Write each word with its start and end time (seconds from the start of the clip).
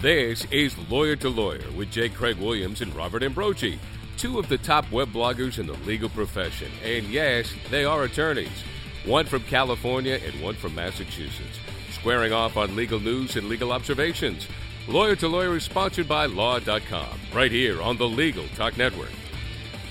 This 0.00 0.46
is 0.50 0.74
Lawyer 0.88 1.14
to 1.16 1.28
Lawyer 1.28 1.70
with 1.76 1.90
J. 1.90 2.08
Craig 2.08 2.38
Williams 2.38 2.80
and 2.80 2.94
Robert 2.94 3.22
Ambrogi, 3.22 3.78
two 4.16 4.38
of 4.38 4.48
the 4.48 4.56
top 4.56 4.90
web 4.90 5.12
bloggers 5.12 5.58
in 5.58 5.66
the 5.66 5.74
legal 5.84 6.08
profession. 6.08 6.72
And 6.82 7.04
yes, 7.08 7.52
they 7.70 7.84
are 7.84 8.04
attorneys, 8.04 8.64
one 9.04 9.26
from 9.26 9.42
California 9.42 10.18
and 10.24 10.42
one 10.42 10.54
from 10.54 10.74
Massachusetts, 10.74 11.58
squaring 11.90 12.32
off 12.32 12.56
on 12.56 12.76
legal 12.76 12.98
news 12.98 13.36
and 13.36 13.50
legal 13.50 13.72
observations. 13.72 14.48
Lawyer 14.88 15.16
to 15.16 15.28
Lawyer 15.28 15.54
is 15.56 15.64
sponsored 15.64 16.08
by 16.08 16.24
Law.com, 16.24 17.20
right 17.34 17.52
here 17.52 17.82
on 17.82 17.98
the 17.98 18.08
Legal 18.08 18.48
Talk 18.56 18.78
Network. 18.78 19.12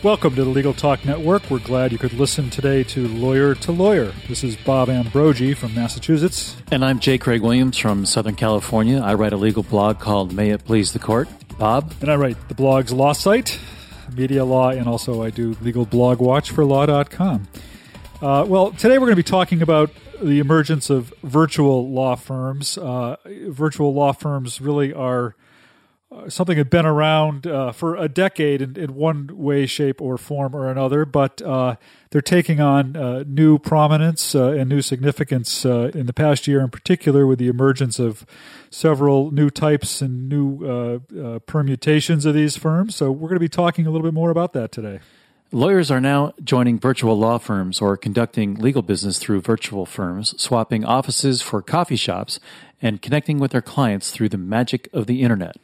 Welcome 0.01 0.33
to 0.35 0.45
the 0.45 0.49
Legal 0.49 0.73
Talk 0.73 1.03
Network. 1.03 1.51
We're 1.51 1.59
glad 1.59 1.91
you 1.91 1.97
could 1.97 2.13
listen 2.13 2.49
today 2.49 2.85
to 2.85 3.05
Lawyer 3.09 3.53
to 3.55 3.73
Lawyer. 3.73 4.13
This 4.29 4.45
is 4.45 4.55
Bob 4.55 4.87
Ambrogi 4.87 5.53
from 5.53 5.75
Massachusetts. 5.75 6.55
And 6.71 6.85
I'm 6.85 6.99
J. 6.99 7.17
Craig 7.17 7.41
Williams 7.41 7.77
from 7.77 8.05
Southern 8.05 8.35
California. 8.35 9.01
I 9.01 9.15
write 9.15 9.33
a 9.33 9.35
legal 9.35 9.61
blog 9.61 9.99
called 9.99 10.31
May 10.31 10.51
It 10.51 10.63
Please 10.63 10.93
the 10.93 10.99
Court. 10.99 11.27
Bob? 11.57 11.93
And 11.99 12.09
I 12.09 12.15
write 12.15 12.47
the 12.47 12.53
blog's 12.53 12.93
Law 12.93 13.11
Site, 13.11 13.59
Media 14.15 14.45
Law, 14.45 14.69
and 14.69 14.87
also 14.87 15.21
I 15.21 15.31
do 15.31 15.57
legal 15.59 15.85
blog 15.85 16.21
watch 16.21 16.49
for 16.49 16.63
Law.com. 16.63 17.49
Uh, 18.21 18.45
well, 18.47 18.71
today 18.71 18.99
we're 18.99 19.07
going 19.07 19.11
to 19.11 19.15
be 19.17 19.23
talking 19.23 19.61
about 19.61 19.91
the 20.23 20.39
emergence 20.39 20.89
of 20.89 21.13
virtual 21.23 21.91
law 21.91 22.15
firms. 22.15 22.77
Uh, 22.77 23.17
virtual 23.47 23.93
law 23.93 24.13
firms 24.13 24.61
really 24.61 24.93
are 24.93 25.35
something 26.27 26.57
had 26.57 26.69
been 26.69 26.85
around 26.85 27.45
uh, 27.45 27.71
for 27.71 27.95
a 27.95 28.09
decade 28.09 28.61
in, 28.61 28.75
in, 28.75 28.95
one 28.95 29.29
way, 29.31 29.65
shape, 29.65 30.01
or 30.01 30.17
form 30.17 30.55
or 30.55 30.69
another, 30.69 31.05
but 31.05 31.41
uh, 31.41 31.75
they're 32.09 32.21
taking 32.21 32.59
on 32.59 32.95
uh, 32.95 33.23
new 33.27 33.59
prominence 33.59 34.33
uh, 34.33 34.49
and 34.49 34.69
new 34.69 34.81
significance 34.81 35.65
uh, 35.65 35.91
in 35.93 36.07
the 36.07 36.13
past 36.13 36.47
year, 36.47 36.61
in 36.61 36.69
particular, 36.69 37.27
with 37.27 37.37
the 37.37 37.47
emergence 37.47 37.99
of 37.99 38.25
several 38.71 39.31
new 39.31 39.49
types 39.49 40.01
and 40.01 40.27
new 40.29 40.99
permutations 41.45 42.25
of 42.25 42.33
these 42.33 42.57
firms. 42.57 42.95
So, 42.95 43.11
we're 43.11 43.29
going 43.29 43.35
to 43.35 43.39
be 43.39 43.49
talking 43.49 43.85
a 43.85 43.91
little 43.91 44.05
bit 44.05 44.13
more 44.13 44.31
about 44.31 44.53
that 44.53 44.71
today. 44.71 44.99
Lawyers 45.51 45.89
are 45.89 46.01
now 46.01 46.33
joining 46.43 46.79
virtual 46.79 47.17
law 47.17 47.39
firms 47.39 47.81
or 47.81 47.97
conducting 47.97 48.55
legal 48.55 48.83
business 48.83 49.17
through 49.17 49.41
virtual 49.41 49.87
firms, 49.87 50.39
swapping 50.39 50.85
offices 50.85 51.41
for 51.41 51.63
coffee 51.63 51.95
shops, 51.95 52.39
and 52.81 53.01
connecting 53.01 53.39
with 53.39 53.51
their 53.51 53.61
clients 53.61 54.11
through 54.11 54.29
the 54.29 54.37
magic 54.37 54.87
of 54.93 55.07
the 55.07 55.23
internet. 55.23 55.57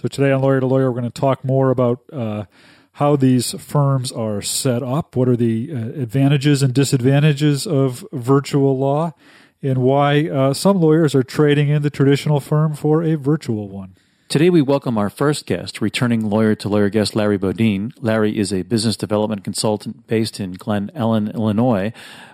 So 0.00 0.08
today 0.08 0.32
on 0.32 0.40
Lawyer 0.40 0.60
to 0.60 0.66
Lawyer, 0.66 0.90
we're 0.90 0.98
going 0.98 1.12
to 1.12 1.20
talk 1.20 1.44
more 1.44 1.70
about 1.70 2.00
uh, 2.10 2.46
how 2.92 3.16
these 3.16 3.52
firms 3.60 4.10
are 4.10 4.40
set 4.40 4.82
up, 4.82 5.14
what 5.14 5.28
are 5.28 5.36
the 5.36 5.70
uh, 5.70 5.76
advantages 6.00 6.62
and 6.62 6.72
disadvantages 6.72 7.66
of 7.66 8.02
virtual 8.10 8.78
law, 8.78 9.12
and 9.60 9.76
why 9.76 10.26
uh, 10.26 10.54
some 10.54 10.80
lawyers 10.80 11.14
are 11.14 11.22
trading 11.22 11.68
in 11.68 11.82
the 11.82 11.90
traditional 11.90 12.40
firm 12.40 12.72
for 12.72 13.02
a 13.02 13.16
virtual 13.16 13.68
one. 13.68 13.94
Today, 14.30 14.48
we 14.48 14.62
welcome 14.62 14.96
our 14.96 15.10
first 15.10 15.44
guest, 15.44 15.82
returning 15.82 16.30
lawyer 16.30 16.54
to 16.54 16.68
lawyer 16.70 16.88
guest 16.88 17.14
Larry 17.14 17.36
Bodine. 17.36 17.92
Larry 18.00 18.38
is 18.38 18.54
a 18.54 18.62
business 18.62 18.96
development 18.96 19.44
consultant 19.44 20.06
based 20.06 20.40
in 20.40 20.52
Glen 20.52 20.90
Ellyn, 20.94 21.34
Illinois, 21.34 21.92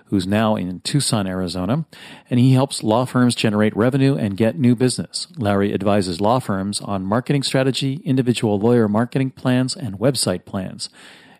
who's 0.09 0.27
now 0.27 0.55
in 0.55 0.79
Tucson, 0.81 1.27
Arizona, 1.27 1.85
and 2.29 2.39
he 2.39 2.53
helps 2.53 2.83
law 2.83 3.05
firms 3.05 3.35
generate 3.35 3.75
revenue 3.75 4.15
and 4.15 4.37
get 4.37 4.57
new 4.57 4.75
business. 4.75 5.27
Larry 5.37 5.73
advises 5.73 6.21
law 6.21 6.39
firms 6.39 6.81
on 6.81 7.05
marketing 7.05 7.43
strategy, 7.43 8.01
individual 8.03 8.59
lawyer 8.59 8.87
marketing 8.87 9.31
plans, 9.31 9.75
and 9.75 9.99
website 9.99 10.45
plans. 10.45 10.89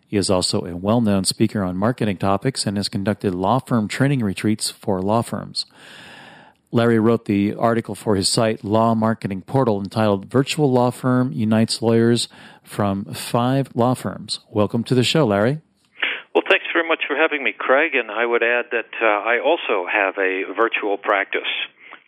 He 0.06 0.16
is 0.16 0.30
also 0.30 0.64
a 0.64 0.76
well 0.76 1.00
known 1.00 1.24
speaker 1.24 1.62
on 1.62 1.76
marketing 1.76 2.16
topics 2.16 2.66
and 2.66 2.76
has 2.76 2.88
conducted 2.88 3.34
law 3.34 3.58
firm 3.58 3.88
training 3.88 4.20
retreats 4.20 4.70
for 4.70 5.02
law 5.02 5.22
firms. 5.22 5.66
Larry 6.70 6.98
wrote 6.98 7.24
the 7.24 7.54
article 7.54 7.94
for 7.94 8.14
his 8.14 8.28
site, 8.28 8.62
Law 8.62 8.94
Marketing 8.94 9.40
Portal, 9.40 9.80
entitled 9.80 10.26
Virtual 10.26 10.70
Law 10.70 10.90
Firm 10.90 11.32
Unites 11.32 11.80
Lawyers 11.80 12.28
from 12.62 13.06
Five 13.06 13.70
Law 13.74 13.94
Firms. 13.94 14.40
Welcome 14.50 14.84
to 14.84 14.94
the 14.94 15.02
show, 15.02 15.26
Larry. 15.26 15.62
Well, 16.34 16.44
thanks 16.48 16.66
very 16.72 16.86
much 16.86 17.04
for 17.07 17.07
having 17.18 17.42
me, 17.42 17.52
Craig. 17.56 17.94
And 17.94 18.10
I 18.10 18.24
would 18.24 18.42
add 18.42 18.66
that 18.70 18.90
uh, 19.02 19.06
I 19.06 19.40
also 19.40 19.86
have 19.90 20.16
a 20.18 20.44
virtual 20.56 20.96
practice, 20.96 21.50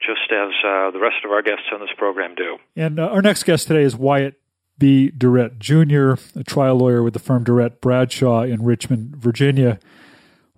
just 0.01 0.31
as 0.31 0.51
uh, 0.65 0.91
the 0.93 1.01
rest 1.01 1.25
of 1.25 1.31
our 1.31 1.43
guests 1.43 1.67
on 1.73 1.81
this 1.81 1.91
program 1.97 2.35
do. 2.35 2.59
And 2.77 2.99
uh, 2.99 3.09
our 3.09 3.23
next 3.23 3.43
guest 3.43 3.67
today 3.67 3.83
is 3.83 3.97
Wyatt 3.97 4.41
B. 4.79 5.11
Durrette 5.17 5.59
Jr., 5.59 6.21
a 6.39 6.45
trial 6.45 6.77
lawyer 6.77 7.03
with 7.03 7.13
the 7.13 7.19
firm 7.19 7.45
Durrette 7.45 7.81
Bradshaw 7.81 8.43
in 8.43 8.65
Richmond, 8.65 9.17
Virginia. 9.17 9.79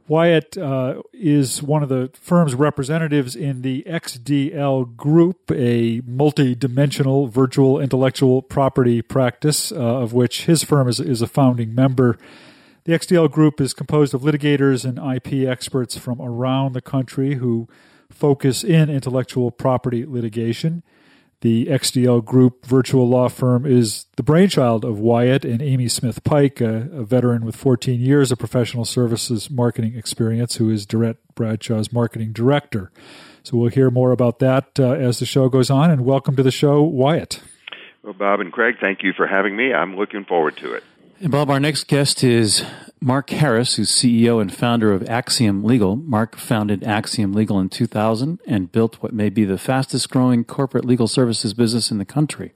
Wyatt 0.08 0.58
uh, 0.58 1.02
is 1.12 1.62
one 1.62 1.82
of 1.82 1.88
the 1.88 2.10
firm's 2.14 2.54
representatives 2.54 3.34
in 3.34 3.62
the 3.62 3.82
XDL 3.88 4.96
Group, 4.96 5.50
a 5.50 6.02
multi-dimensional 6.04 7.28
virtual 7.28 7.80
intellectual 7.80 8.42
property 8.42 9.00
practice, 9.00 9.72
uh, 9.72 9.76
of 9.76 10.12
which 10.12 10.44
his 10.44 10.64
firm 10.64 10.88
is, 10.88 11.00
is 11.00 11.22
a 11.22 11.26
founding 11.26 11.74
member. 11.74 12.18
The 12.84 12.94
XDL 12.94 13.30
Group 13.30 13.60
is 13.60 13.74
composed 13.74 14.12
of 14.12 14.22
litigators 14.22 14.84
and 14.84 14.98
IP 14.98 15.48
experts 15.48 15.96
from 15.96 16.20
around 16.20 16.72
the 16.72 16.80
country 16.80 17.36
who 17.36 17.68
focus 18.10 18.64
in 18.64 18.90
intellectual 18.90 19.52
property 19.52 20.04
litigation. 20.04 20.82
The 21.42 21.66
XDL 21.66 22.24
Group 22.24 22.66
virtual 22.66 23.08
law 23.08 23.28
firm 23.28 23.66
is 23.66 24.06
the 24.16 24.24
brainchild 24.24 24.84
of 24.84 24.98
Wyatt 24.98 25.44
and 25.44 25.62
Amy 25.62 25.86
Smith 25.86 26.24
Pike, 26.24 26.60
a, 26.60 26.88
a, 26.92 27.04
veteran 27.04 27.44
with 27.44 27.54
14 27.54 28.00
years 28.00 28.32
of 28.32 28.40
professional 28.40 28.84
services 28.84 29.48
marketing 29.48 29.94
experience, 29.94 30.56
who 30.56 30.68
is 30.68 30.84
Durrette 30.84 31.18
Bradshaw's 31.36 31.92
marketing 31.92 32.32
director. 32.32 32.90
So 33.44 33.58
we'll 33.58 33.70
hear 33.70 33.92
more 33.92 34.10
about 34.10 34.40
that 34.40 34.80
uh, 34.80 34.90
as 34.90 35.20
the 35.20 35.26
show 35.26 35.48
goes 35.48 35.70
on. 35.70 35.92
And 35.92 36.04
welcome 36.04 36.34
to 36.34 36.42
the 36.42 36.50
show, 36.50 36.82
Wyatt. 36.82 37.40
Well, 38.02 38.12
Bob 38.12 38.40
and 38.40 38.52
Craig, 38.52 38.76
thank 38.80 39.04
you 39.04 39.12
for 39.12 39.28
having 39.28 39.54
me. 39.54 39.72
I'm 39.72 39.96
looking 39.96 40.24
forward 40.24 40.56
to 40.56 40.74
it. 40.74 40.82
And 41.22 41.30
Bob, 41.30 41.50
our 41.50 41.60
next 41.60 41.86
guest 41.86 42.24
is 42.24 42.64
Mark 43.00 43.30
Harris, 43.30 43.76
who's 43.76 43.92
CEO 43.92 44.42
and 44.42 44.52
founder 44.52 44.92
of 44.92 45.08
Axiom 45.08 45.62
Legal. 45.62 45.94
Mark 45.94 46.34
founded 46.34 46.82
Axiom 46.82 47.32
Legal 47.32 47.60
in 47.60 47.68
2000 47.68 48.40
and 48.44 48.72
built 48.72 49.00
what 49.00 49.12
may 49.12 49.28
be 49.28 49.44
the 49.44 49.56
fastest 49.56 50.10
growing 50.10 50.42
corporate 50.42 50.84
legal 50.84 51.06
services 51.06 51.54
business 51.54 51.92
in 51.92 51.98
the 51.98 52.04
country. 52.04 52.52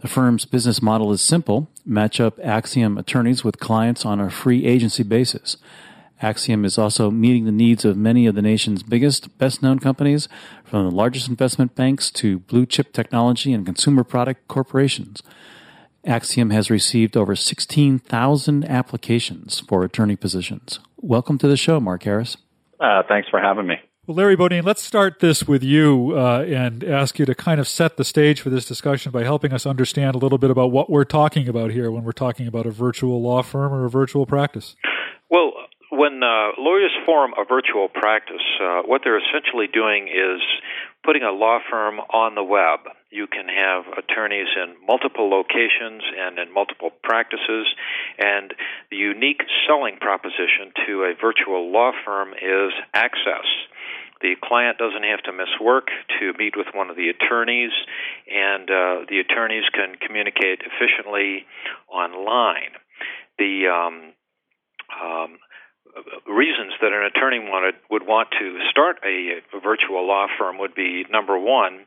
The 0.00 0.08
firm's 0.08 0.44
business 0.44 0.82
model 0.82 1.12
is 1.12 1.22
simple 1.22 1.70
match 1.86 2.20
up 2.20 2.38
Axiom 2.44 2.98
attorneys 2.98 3.42
with 3.42 3.58
clients 3.58 4.04
on 4.04 4.20
a 4.20 4.28
free 4.28 4.66
agency 4.66 5.02
basis. 5.02 5.56
Axiom 6.20 6.66
is 6.66 6.76
also 6.76 7.10
meeting 7.10 7.46
the 7.46 7.52
needs 7.52 7.86
of 7.86 7.96
many 7.96 8.26
of 8.26 8.34
the 8.34 8.42
nation's 8.42 8.82
biggest, 8.82 9.38
best 9.38 9.62
known 9.62 9.78
companies, 9.78 10.28
from 10.62 10.86
the 10.86 10.94
largest 10.94 11.26
investment 11.26 11.74
banks 11.74 12.10
to 12.10 12.40
blue 12.40 12.66
chip 12.66 12.92
technology 12.92 13.54
and 13.54 13.64
consumer 13.64 14.04
product 14.04 14.46
corporations. 14.46 15.22
Axiom 16.06 16.50
has 16.50 16.70
received 16.70 17.16
over 17.16 17.34
16,000 17.34 18.64
applications 18.64 19.60
for 19.60 19.84
attorney 19.84 20.16
positions. 20.16 20.80
Welcome 20.96 21.38
to 21.38 21.48
the 21.48 21.56
show, 21.56 21.80
Mark 21.80 22.02
Harris. 22.02 22.36
Uh, 22.80 23.02
thanks 23.08 23.28
for 23.28 23.40
having 23.40 23.66
me. 23.66 23.76
Well, 24.06 24.18
Larry 24.18 24.36
Bodine, 24.36 24.64
let's 24.64 24.82
start 24.82 25.20
this 25.20 25.48
with 25.48 25.62
you 25.62 26.12
uh, 26.14 26.44
and 26.46 26.84
ask 26.84 27.18
you 27.18 27.24
to 27.24 27.34
kind 27.34 27.58
of 27.58 27.66
set 27.66 27.96
the 27.96 28.04
stage 28.04 28.42
for 28.42 28.50
this 28.50 28.66
discussion 28.66 29.12
by 29.12 29.24
helping 29.24 29.54
us 29.54 29.64
understand 29.64 30.14
a 30.14 30.18
little 30.18 30.36
bit 30.36 30.50
about 30.50 30.70
what 30.72 30.90
we're 30.90 31.04
talking 31.04 31.48
about 31.48 31.70
here 31.70 31.90
when 31.90 32.04
we're 32.04 32.12
talking 32.12 32.46
about 32.46 32.66
a 32.66 32.70
virtual 32.70 33.22
law 33.22 33.42
firm 33.42 33.72
or 33.72 33.86
a 33.86 33.90
virtual 33.90 34.26
practice. 34.26 34.76
Well, 35.30 35.52
when 35.90 36.22
uh, 36.22 36.52
lawyers 36.58 36.92
form 37.06 37.32
a 37.38 37.44
virtual 37.48 37.88
practice, 37.88 38.44
uh, 38.60 38.82
what 38.84 39.00
they're 39.04 39.18
essentially 39.18 39.68
doing 39.72 40.08
is 40.08 40.42
putting 41.04 41.22
a 41.22 41.30
law 41.30 41.58
firm 41.70 42.00
on 42.00 42.34
the 42.34 42.42
web. 42.42 42.80
You 43.10 43.26
can 43.26 43.46
have 43.48 43.84
attorneys 43.96 44.48
in 44.56 44.74
multiple 44.86 45.28
locations 45.30 46.02
and 46.18 46.38
in 46.38 46.52
multiple 46.52 46.90
practices, 47.02 47.66
and 48.18 48.52
the 48.90 48.96
unique 48.96 49.42
selling 49.68 49.98
proposition 50.00 50.72
to 50.86 51.04
a 51.04 51.12
virtual 51.20 51.70
law 51.70 51.92
firm 52.04 52.32
is 52.32 52.72
access. 52.94 53.46
The 54.20 54.34
client 54.42 54.78
doesn't 54.78 55.04
have 55.04 55.22
to 55.24 55.32
miss 55.32 55.52
work 55.60 55.88
to 56.18 56.32
meet 56.38 56.56
with 56.56 56.68
one 56.72 56.88
of 56.88 56.96
the 56.96 57.10
attorneys, 57.10 57.72
and 58.32 58.70
uh, 58.70 59.04
the 59.08 59.20
attorneys 59.20 59.64
can 59.74 59.96
communicate 60.00 60.62
efficiently 60.64 61.44
online. 61.92 62.72
The 63.38 63.68
um, 63.68 64.14
um, 64.94 65.38
reasons 66.26 66.72
that 66.80 66.92
an 66.92 67.04
attorney 67.04 67.38
wanted 67.38 67.74
would 67.90 68.06
want 68.06 68.28
to 68.38 68.58
start 68.70 68.96
a, 69.04 69.40
virtual 69.62 70.06
law 70.06 70.26
firm 70.38 70.58
would 70.58 70.74
be 70.74 71.04
number 71.10 71.38
one, 71.38 71.86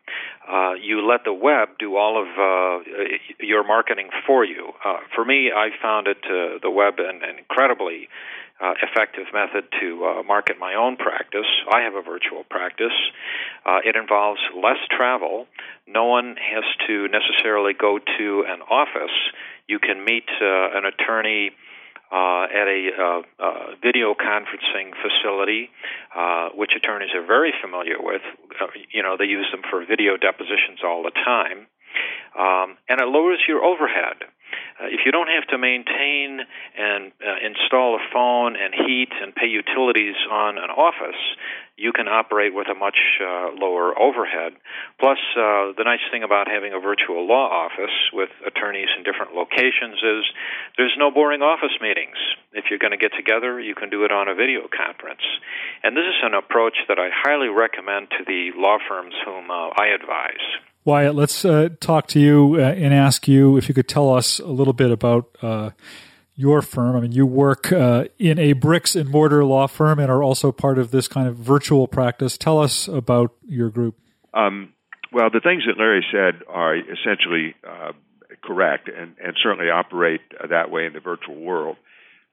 uh, 0.50 0.74
you 0.74 1.06
let 1.06 1.24
the 1.26 1.34
web 1.34 1.70
do 1.80 1.96
all 1.96 2.22
of 2.22 2.28
uh, 2.28 2.84
your 3.40 3.66
marketing 3.66 4.10
for 4.26 4.44
you. 4.46 4.72
Uh, 4.86 4.98
for 5.16 5.26
me, 5.26 5.52
I 5.56 5.70
found 5.82 6.08
it 6.08 6.18
uh, 6.26 6.60
the 6.62 6.72
web 6.72 6.96
an, 7.00 7.22
an 7.24 7.38
incredibly 7.38 8.10
uh, 8.60 8.74
effective 8.82 9.26
method 9.34 9.66
to 9.80 10.06
uh, 10.06 10.24
market 10.24 10.58
my 10.60 10.74
own 10.74 10.98
practice. 10.98 11.46
I 11.72 11.82
have 11.82 11.94
a 11.94 12.02
virtual 12.02 12.44
practice. 12.50 12.96
Uh, 13.66 13.80
it 13.86 13.96
involves 13.96 14.40
less 14.56 14.82
travel. 14.90 15.46
No 15.86 16.06
one 16.06 16.36
has 16.38 16.64
to 16.88 17.08
necessarily 17.10 17.74
go 17.74 18.00
to 18.00 18.46
an 18.48 18.62
office. 18.62 19.14
You 19.68 19.80
can 19.80 20.04
meet 20.04 20.26
uh, 20.42 20.78
an 20.78 20.86
attorney 20.86 21.52
uh, 22.12 22.44
at 22.52 22.68
a 22.68 22.90
uh, 22.98 23.22
uh, 23.40 23.66
video 23.84 24.14
conferencing 24.16 24.94
facility, 25.02 25.70
uh, 26.16 26.50
which 26.56 26.72
attorneys 26.76 27.12
are 27.16 27.26
very 27.26 27.54
familiar 27.62 27.98
with. 28.00 28.22
Uh, 28.62 28.68
you 28.94 29.04
know, 29.04 29.16
they 29.18 29.26
use 29.26 29.48
them 29.52 29.62
for 29.70 29.86
video 29.86 30.18
depositions 30.18 30.80
all 30.84 31.04
the 31.04 31.12
time. 31.12 31.68
um, 32.38 32.78
and 32.90 33.02
it 33.02 33.08
lowers 33.08 33.40
your 33.48 33.64
overhead. 33.64 34.18
Uh, 34.80 34.88
if 34.88 35.02
you 35.06 35.12
don't 35.12 35.30
have 35.30 35.48
to 35.48 35.58
maintain 35.58 36.42
and 36.78 37.12
uh, 37.22 37.38
install 37.42 37.96
a 37.96 38.04
phone 38.14 38.56
and 38.56 38.74
heat 38.74 39.10
and 39.22 39.34
pay 39.34 39.48
utilities 39.48 40.16
on 40.30 40.58
an 40.58 40.70
office, 40.70 41.20
you 41.78 41.94
can 41.94 42.08
operate 42.08 42.54
with 42.54 42.68
a 42.68 42.74
much 42.74 42.98
uh, 43.22 43.54
lower 43.54 43.94
overhead. 43.98 44.54
Plus, 45.00 45.18
uh, 45.38 45.78
the 45.78 45.86
nice 45.86 46.02
thing 46.12 46.24
about 46.24 46.50
having 46.50 46.74
a 46.74 46.80
virtual 46.80 47.28
law 47.28 47.50
office 47.50 47.94
with 48.12 48.30
attorneys 48.46 48.90
in 48.98 49.04
different 49.04 49.34
locations 49.34 50.02
is 50.02 50.26
there's 50.78 50.98
no 50.98 51.12
boring 51.12 51.42
office 51.42 51.78
meetings. 51.80 52.18
If 52.54 52.66
you're 52.70 52.82
going 52.82 52.98
to 52.98 53.02
get 53.02 53.14
together, 53.16 53.60
you 53.60 53.76
can 53.76 53.90
do 53.90 54.06
it 54.06 54.12
on 54.12 54.28
a 54.28 54.34
video 54.34 54.66
conference. 54.74 55.22
And 55.84 55.96
this 55.96 56.10
is 56.10 56.22
an 56.24 56.34
approach 56.34 56.78
that 56.90 56.98
I 56.98 57.10
highly 57.14 57.50
recommend 57.50 58.10
to 58.18 58.26
the 58.26 58.52
law 58.58 58.78
firms 58.90 59.14
whom 59.24 59.52
uh, 59.52 59.70
I 59.78 59.94
advise. 59.94 60.46
Wyatt, 60.88 61.16
let's 61.16 61.44
uh, 61.44 61.68
talk 61.82 62.08
to 62.08 62.20
you 62.20 62.56
uh, 62.60 62.62
and 62.62 62.94
ask 62.94 63.28
you 63.28 63.58
if 63.58 63.68
you 63.68 63.76
could 63.76 63.90
tell 63.90 64.10
us 64.10 64.40
a 64.40 64.48
little 64.48 64.72
bit 64.72 64.90
about 64.90 65.38
uh, 65.42 65.72
your 66.34 66.62
firm. 66.62 66.96
I 66.96 67.02
mean, 67.02 67.12
you 67.12 67.26
work 67.26 67.74
uh, 67.74 68.06
in 68.18 68.40
a 68.40 68.54
bricks 68.54 68.96
and 68.96 69.10
mortar 69.10 69.44
law 69.44 69.68
firm 69.68 70.00
and 70.00 70.10
are 70.10 70.24
also 70.24 70.54
part 70.54 70.80
of 70.80 70.92
this 70.92 71.10
kind 71.10 71.28
of 71.28 71.36
virtual 71.36 71.90
practice. 71.90 72.38
Tell 72.38 72.58
us 72.58 72.88
about 72.88 73.34
your 73.46 73.70
group. 73.70 74.00
Um, 74.34 74.72
well, 75.12 75.30
the 75.30 75.42
things 75.42 75.64
that 75.68 75.78
Larry 75.78 76.06
said 76.10 76.42
are 76.48 76.78
essentially 76.78 77.54
uh, 77.68 77.92
correct 78.42 78.88
and, 78.88 79.14
and, 79.22 79.36
certainly 79.44 79.70
operate 79.70 80.22
that 80.50 80.72
way 80.72 80.86
in 80.86 80.94
the 80.94 81.02
virtual 81.02 81.36
world. 81.36 81.76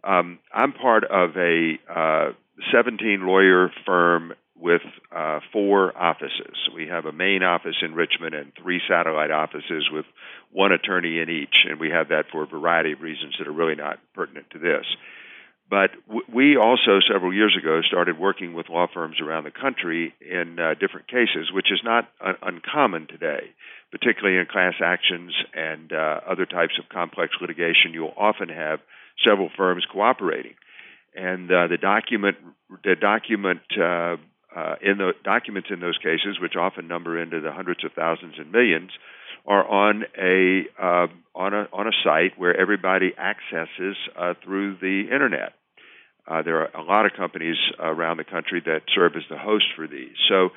Um, 0.04 0.38
I'm 0.52 0.72
part 0.74 1.02
of 1.02 1.36
a 1.36 1.72
uh, 1.92 2.32
17 2.72 3.26
lawyer 3.26 3.72
firm 3.84 4.34
with 4.56 4.82
uh, 5.14 5.40
four 5.52 5.96
offices. 5.96 6.56
We 6.74 6.86
have 6.88 7.06
a 7.06 7.12
main 7.12 7.42
office 7.42 7.76
in 7.82 7.94
Richmond 7.94 8.34
and 8.34 8.52
three 8.60 8.80
satellite 8.88 9.30
offices 9.30 9.88
with 9.90 10.06
one 10.52 10.72
attorney 10.72 11.18
in 11.18 11.28
each, 11.28 11.64
and 11.68 11.80
we 11.80 11.90
have 11.90 12.08
that 12.08 12.26
for 12.30 12.44
a 12.44 12.46
variety 12.46 12.92
of 12.92 13.00
reasons 13.00 13.34
that 13.38 13.48
are 13.48 13.52
really 13.52 13.74
not 13.74 13.98
pertinent 14.14 14.50
to 14.50 14.58
this. 14.58 14.86
But 15.68 15.90
we 16.32 16.56
also, 16.56 17.00
several 17.10 17.32
years 17.32 17.56
ago, 17.60 17.80
started 17.82 18.18
working 18.18 18.54
with 18.54 18.68
law 18.68 18.86
firms 18.92 19.16
around 19.20 19.44
the 19.44 19.50
country 19.50 20.14
in 20.20 20.58
uh, 20.58 20.74
different 20.74 21.08
cases, 21.08 21.50
which 21.52 21.72
is 21.72 21.80
not 21.82 22.08
un- 22.20 22.36
uncommon 22.42 23.06
today, 23.06 23.50
particularly 23.90 24.38
in 24.38 24.46
class 24.46 24.74
actions 24.84 25.32
and 25.54 25.92
uh, 25.92 26.20
other 26.28 26.44
types 26.44 26.78
of 26.78 26.88
complex 26.90 27.32
litigation. 27.40 27.92
You'll 27.92 28.14
often 28.16 28.50
have 28.50 28.80
several 29.24 29.50
firms 29.56 29.86
cooperating 29.90 30.54
and 31.14 31.50
uh, 31.50 31.66
the 31.68 31.78
document 31.78 32.36
the 32.82 32.96
document 32.96 33.60
uh, 33.80 34.16
uh, 34.54 34.76
in 34.80 34.98
the 34.98 35.12
documents 35.24 35.68
in 35.70 35.80
those 35.80 35.98
cases, 35.98 36.38
which 36.40 36.54
often 36.56 36.86
number 36.86 37.20
into 37.20 37.40
the 37.40 37.52
hundreds 37.52 37.84
of 37.84 37.92
thousands 37.92 38.34
and 38.38 38.52
millions, 38.52 38.90
are 39.46 39.66
on 39.66 40.04
a 40.18 40.62
uh, 40.80 41.06
on 41.34 41.52
a 41.52 41.68
on 41.72 41.86
a 41.86 41.92
site 42.04 42.38
where 42.38 42.58
everybody 42.58 43.12
accesses 43.18 43.96
uh, 44.16 44.34
through 44.42 44.76
the 44.80 45.08
internet. 45.12 45.52
Uh, 46.26 46.40
there 46.40 46.60
are 46.60 46.70
a 46.74 46.82
lot 46.82 47.04
of 47.04 47.12
companies 47.14 47.56
around 47.78 48.16
the 48.16 48.24
country 48.24 48.62
that 48.64 48.80
serve 48.94 49.12
as 49.16 49.22
the 49.28 49.36
host 49.36 49.66
for 49.76 49.86
these. 49.86 50.16
So, 50.26 50.50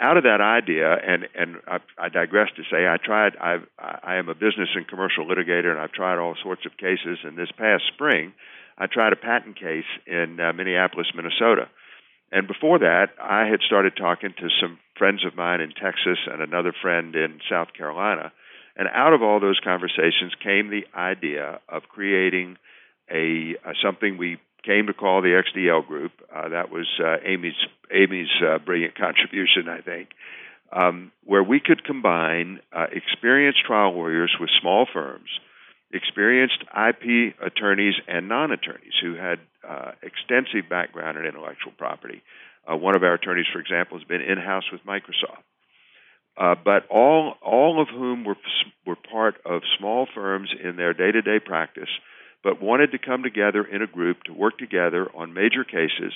out 0.00 0.16
of 0.16 0.24
that 0.24 0.40
idea, 0.40 0.90
and 0.90 1.28
and 1.38 1.56
I, 1.68 1.78
I 1.96 2.08
digress 2.08 2.48
to 2.56 2.62
say, 2.70 2.88
I 2.88 2.96
tried. 2.96 3.36
I've, 3.36 3.66
I 3.78 4.16
am 4.16 4.28
a 4.28 4.34
business 4.34 4.70
and 4.74 4.88
commercial 4.88 5.24
litigator, 5.26 5.70
and 5.70 5.78
I've 5.78 5.92
tried 5.92 6.18
all 6.18 6.34
sorts 6.42 6.66
of 6.66 6.76
cases. 6.76 7.18
And 7.22 7.38
this 7.38 7.52
past 7.56 7.84
spring, 7.94 8.32
I 8.78 8.86
tried 8.86 9.12
a 9.12 9.16
patent 9.16 9.56
case 9.60 9.86
in 10.06 10.40
uh, 10.40 10.52
Minneapolis, 10.54 11.06
Minnesota 11.14 11.68
and 12.32 12.48
before 12.48 12.78
that, 12.78 13.08
I 13.20 13.46
had 13.46 13.60
started 13.60 13.92
talking 13.96 14.32
to 14.38 14.48
some 14.60 14.78
friends 14.96 15.24
of 15.24 15.36
mine 15.36 15.60
in 15.60 15.70
Texas 15.70 16.18
and 16.26 16.40
another 16.40 16.72
friend 16.80 17.14
in 17.14 17.40
South 17.48 17.68
Carolina. 17.76 18.32
And 18.74 18.88
out 18.88 19.12
of 19.12 19.22
all 19.22 19.38
those 19.38 19.60
conversations 19.62 20.32
came 20.42 20.70
the 20.70 20.86
idea 20.96 21.60
of 21.68 21.82
creating 21.90 22.56
a, 23.10 23.56
a 23.66 23.74
something 23.84 24.16
we 24.16 24.38
came 24.64 24.86
to 24.86 24.94
call 24.94 25.20
the 25.20 25.42
XDL 25.42 25.86
Group. 25.86 26.12
Uh, 26.34 26.48
that 26.48 26.70
was 26.70 26.88
uh, 27.04 27.16
Amy's 27.22 27.60
Amy's 27.92 28.30
uh, 28.42 28.58
brilliant 28.58 28.94
contribution, 29.06 29.68
I 29.68 29.82
think, 29.82 30.08
um, 30.72 31.12
where 31.24 31.42
we 31.42 31.60
could 31.60 31.84
combine 31.84 32.60
uh, 32.72 32.86
experienced 32.92 33.60
trial 33.66 33.92
lawyers 33.92 34.34
with 34.40 34.48
small 34.58 34.86
firms 34.90 35.28
experienced 35.92 36.64
IP 36.72 37.34
attorneys 37.44 37.94
and 38.08 38.28
non 38.28 38.52
attorneys 38.52 38.94
who 39.02 39.14
had 39.14 39.38
uh, 39.68 39.92
extensive 40.02 40.68
background 40.68 41.18
in 41.18 41.26
intellectual 41.26 41.72
property. 41.76 42.22
Uh, 42.70 42.76
one 42.76 42.96
of 42.96 43.02
our 43.02 43.14
attorneys, 43.14 43.46
for 43.52 43.60
example, 43.60 43.98
has 43.98 44.06
been 44.06 44.20
in 44.20 44.38
house 44.38 44.64
with 44.70 44.80
Microsoft. 44.86 45.42
Uh, 46.36 46.54
but 46.64 46.86
all 46.88 47.34
all 47.42 47.82
of 47.82 47.88
whom 47.88 48.24
were 48.24 48.36
were 48.86 48.96
part 48.96 49.34
of 49.44 49.62
small 49.78 50.06
firms 50.14 50.48
in 50.62 50.76
their 50.76 50.94
day 50.94 51.12
to 51.12 51.20
day 51.20 51.38
practice, 51.44 51.90
but 52.42 52.62
wanted 52.62 52.92
to 52.92 52.98
come 52.98 53.22
together 53.22 53.64
in 53.64 53.82
a 53.82 53.86
group 53.86 54.22
to 54.24 54.32
work 54.32 54.56
together 54.56 55.10
on 55.14 55.34
major 55.34 55.64
cases 55.64 56.14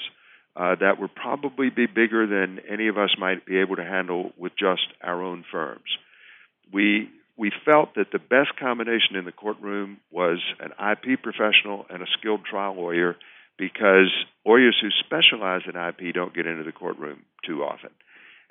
uh, 0.56 0.74
that 0.80 0.98
would 0.98 1.14
probably 1.14 1.68
be 1.68 1.86
bigger 1.86 2.26
than 2.26 2.60
any 2.68 2.88
of 2.88 2.96
us 2.96 3.10
might 3.18 3.44
be 3.44 3.58
able 3.58 3.76
to 3.76 3.84
handle 3.84 4.32
with 4.38 4.52
just 4.58 4.86
our 5.02 5.22
own 5.22 5.44
firms. 5.52 5.84
We 6.72 7.10
we 7.36 7.52
felt 7.66 7.94
that 7.96 8.10
the 8.12 8.18
best 8.18 8.56
combination 8.58 9.16
in 9.16 9.26
the 9.26 9.32
courtroom 9.32 9.98
was 10.10 10.38
an 10.58 10.72
IP 10.80 11.22
professional 11.22 11.84
and 11.90 12.02
a 12.02 12.06
skilled 12.18 12.46
trial 12.46 12.74
lawyer 12.74 13.16
because 13.58 14.12
lawyers 14.44 14.76
who 14.80 14.88
specialize 15.04 15.62
in 15.66 15.76
IP 15.76 16.14
don't 16.14 16.34
get 16.34 16.46
into 16.46 16.64
the 16.64 16.72
courtroom 16.72 17.22
too 17.44 17.62
often. 17.62 17.90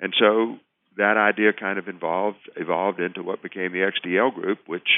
And 0.00 0.14
so 0.18 0.56
that 0.96 1.16
idea 1.16 1.52
kind 1.52 1.78
of 1.78 1.88
evolved 1.88 2.50
evolved 2.56 3.00
into 3.00 3.22
what 3.22 3.42
became 3.42 3.72
the 3.72 3.90
XDL 3.90 4.34
group, 4.34 4.58
which 4.66 4.88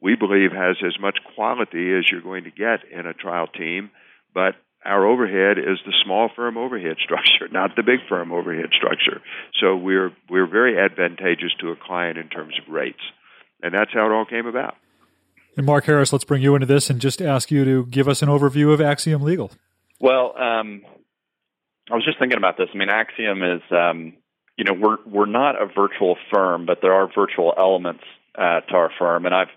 we 0.00 0.14
believe 0.14 0.52
has 0.52 0.76
as 0.84 0.98
much 1.00 1.18
quality 1.34 1.92
as 1.96 2.04
you're 2.10 2.22
going 2.22 2.44
to 2.44 2.50
get 2.50 2.84
in 2.90 3.06
a 3.06 3.14
trial 3.14 3.46
team, 3.46 3.90
but 4.32 4.54
our 4.84 5.04
overhead 5.04 5.58
is 5.58 5.78
the 5.84 5.92
small 6.04 6.30
firm 6.34 6.56
overhead 6.56 6.96
structure, 7.04 7.48
not 7.50 7.76
the 7.76 7.82
big 7.82 8.00
firm 8.08 8.32
overhead 8.32 8.70
structure. 8.76 9.20
So 9.60 9.76
we're 9.76 10.12
we're 10.30 10.46
very 10.46 10.78
advantageous 10.78 11.52
to 11.60 11.70
a 11.70 11.76
client 11.76 12.18
in 12.18 12.28
terms 12.28 12.54
of 12.60 12.72
rates 12.72 13.02
and 13.62 13.74
that's 13.74 13.92
how 13.92 14.06
it 14.06 14.12
all 14.12 14.24
came 14.24 14.46
about. 14.46 14.74
And 15.56 15.66
Mark 15.66 15.86
Harris, 15.86 16.12
let's 16.12 16.24
bring 16.24 16.42
you 16.42 16.54
into 16.54 16.66
this 16.66 16.88
and 16.88 17.00
just 17.00 17.20
ask 17.20 17.50
you 17.50 17.64
to 17.64 17.86
give 17.86 18.08
us 18.08 18.22
an 18.22 18.28
overview 18.28 18.72
of 18.72 18.80
Axiom 18.80 19.22
Legal. 19.22 19.50
Well, 20.00 20.34
um, 20.38 20.82
I 21.90 21.94
was 21.94 22.04
just 22.04 22.18
thinking 22.18 22.38
about 22.38 22.56
this. 22.56 22.68
I 22.72 22.76
mean, 22.76 22.90
Axiom 22.90 23.42
is, 23.42 23.62
um, 23.70 24.14
you 24.56 24.64
know, 24.64 24.74
we're 24.74 24.98
we're 25.06 25.26
not 25.26 25.60
a 25.60 25.66
virtual 25.66 26.16
firm, 26.32 26.66
but 26.66 26.78
there 26.82 26.92
are 26.92 27.08
virtual 27.12 27.54
elements 27.56 28.04
uh, 28.36 28.60
to 28.60 28.74
our 28.74 28.90
firm, 28.98 29.26
and 29.26 29.34
I've 29.34 29.48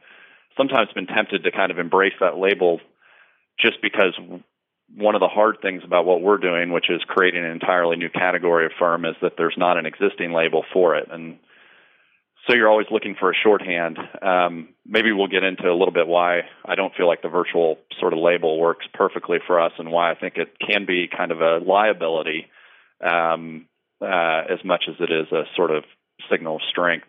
sometimes 0.57 0.89
been 0.93 1.07
tempted 1.07 1.43
to 1.43 1.51
kind 1.51 1.71
of 1.71 1.79
embrace 1.79 2.13
that 2.19 2.38
label, 2.38 2.79
just 3.60 3.81
because 3.81 4.17
one 4.95 5.15
of 5.15 5.21
the 5.21 5.27
hard 5.27 5.57
things 5.62 5.83
about 5.86 6.05
what 6.05 6.21
we're 6.21 6.38
doing, 6.38 6.71
which 6.71 6.89
is 6.89 7.01
creating 7.07 7.43
an 7.43 7.51
entirely 7.51 7.95
new 7.95 8.10
category 8.10 8.65
of 8.65 8.71
firm, 8.77 9.05
is 9.05 9.15
that 9.21 9.33
there's 9.38 9.55
not 9.57 9.77
an 9.77 9.86
existing 9.86 10.33
label 10.33 10.63
for 10.74 10.95
it, 10.95 11.07
and 11.12 11.38
so 12.48 12.55
you're 12.55 12.69
always 12.69 12.88
looking 12.89 13.15
for 13.19 13.31
a 13.31 13.36
shorthand. 13.36 13.98
Um, 14.21 14.69
maybe 14.86 15.12
we'll 15.12 15.27
get 15.27 15.43
into 15.43 15.69
a 15.69 15.77
little 15.77 15.93
bit 15.93 16.07
why 16.07 16.41
I 16.65 16.75
don't 16.75 16.93
feel 16.95 17.07
like 17.07 17.21
the 17.21 17.29
virtual 17.29 17.77
sort 18.00 18.13
of 18.13 18.19
label 18.19 18.60
works 18.60 18.86
perfectly 18.93 19.38
for 19.45 19.60
us, 19.62 19.74
and 19.77 19.91
why 19.91 20.12
I 20.12 20.15
think 20.15 20.38
it 20.38 20.53
can 20.60 20.86
be 20.86 21.07
kind 21.07 21.31
of 21.31 21.41
a 21.41 21.60
liability 21.60 22.48
um, 23.01 23.67
uh, 24.01 24.43
as 24.50 24.63
much 24.65 24.86
as 24.89 24.95
it 25.00 25.12
is 25.12 25.31
a 25.31 25.43
sort 25.55 25.71
of 25.71 25.83
signal 26.31 26.55
of 26.55 26.62
strength. 26.69 27.07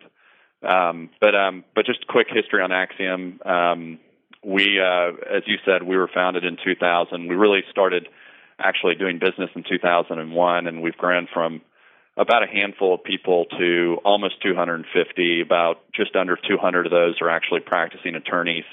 Um, 0.61 1.09
but 1.19 1.35
um, 1.35 1.63
but 1.75 1.85
just 1.85 2.07
quick 2.07 2.27
history 2.29 2.61
on 2.61 2.71
Axiom. 2.71 3.39
Um, 3.45 3.99
we, 4.45 4.79
uh, 4.79 5.35
as 5.35 5.43
you 5.47 5.57
said, 5.65 5.83
we 5.83 5.97
were 5.97 6.09
founded 6.13 6.43
in 6.43 6.57
2000. 6.63 7.27
We 7.27 7.35
really 7.35 7.61
started 7.71 8.07
actually 8.59 8.95
doing 8.95 9.19
business 9.19 9.49
in 9.55 9.63
2001, 9.67 10.67
and 10.67 10.81
we've 10.81 10.97
grown 10.97 11.27
from 11.33 11.61
about 12.15 12.43
a 12.43 12.47
handful 12.47 12.93
of 12.93 13.03
people 13.03 13.45
to 13.57 13.97
almost 14.05 14.41
250. 14.41 15.41
About 15.41 15.81
just 15.93 16.15
under 16.15 16.35
200 16.35 16.85
of 16.85 16.91
those 16.91 17.15
are 17.21 17.29
actually 17.29 17.61
practicing 17.61 18.15
attorneys. 18.15 18.65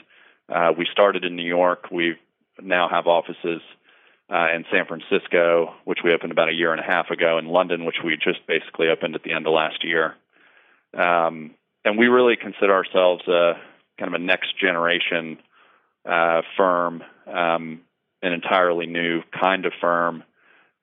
Uh, 0.49 0.73
we 0.77 0.87
started 0.91 1.25
in 1.25 1.37
New 1.37 1.47
York. 1.47 1.91
We 1.91 2.17
now 2.61 2.89
have 2.89 3.07
offices 3.07 3.63
uh, 4.31 4.47
in 4.55 4.65
San 4.71 4.87
Francisco, 4.87 5.75
which 5.85 6.01
we 6.05 6.13
opened 6.13 6.33
about 6.33 6.49
a 6.49 6.55
year 6.55 6.73
and 6.73 6.81
a 6.81 6.85
half 6.85 7.11
ago, 7.11 7.39
in 7.39 7.47
London, 7.47 7.85
which 7.85 7.97
we 8.05 8.17
just 8.17 8.47
basically 8.47 8.89
opened 8.89 9.15
at 9.15 9.23
the 9.23 9.33
end 9.33 9.47
of 9.47 9.53
last 9.53 9.85
year. 9.85 10.15
Um, 10.95 11.53
and 11.85 11.99
we 11.99 12.07
really 12.07 12.37
consider 12.37 12.75
ourselves 12.75 13.27
a 13.27 13.55
kind 13.99 14.15
of 14.15 14.21
a 14.21 14.25
next 14.25 14.59
generation 14.61 15.39
uh, 16.09 16.43
firm, 16.57 17.03
um, 17.27 17.81
an 18.23 18.33
entirely 18.33 18.87
new 18.87 19.23
kind 19.39 19.65
of 19.65 19.73
firm 19.81 20.25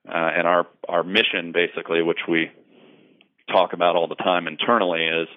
uh, 0.06 0.12
and 0.36 0.46
our 0.46 0.66
our 0.88 1.02
mission, 1.02 1.52
basically, 1.52 2.02
which 2.02 2.20
we 2.28 2.50
talk 3.50 3.72
about 3.72 3.96
all 3.96 4.08
the 4.08 4.14
time 4.14 4.46
internally, 4.46 5.04
is 5.04 5.28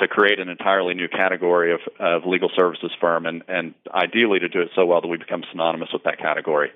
to 0.00 0.08
create 0.08 0.40
an 0.40 0.48
entirely 0.48 0.94
new 0.94 1.08
category 1.08 1.72
of, 1.72 1.80
of 2.00 2.22
legal 2.26 2.50
services 2.56 2.90
firm, 3.00 3.26
and, 3.26 3.42
and 3.46 3.74
ideally 3.92 4.40
to 4.40 4.48
do 4.48 4.60
it 4.60 4.68
so 4.74 4.84
well 4.84 5.00
that 5.00 5.08
we 5.08 5.16
become 5.16 5.44
synonymous 5.52 5.88
with 5.92 6.02
that 6.02 6.18
category. 6.18 6.70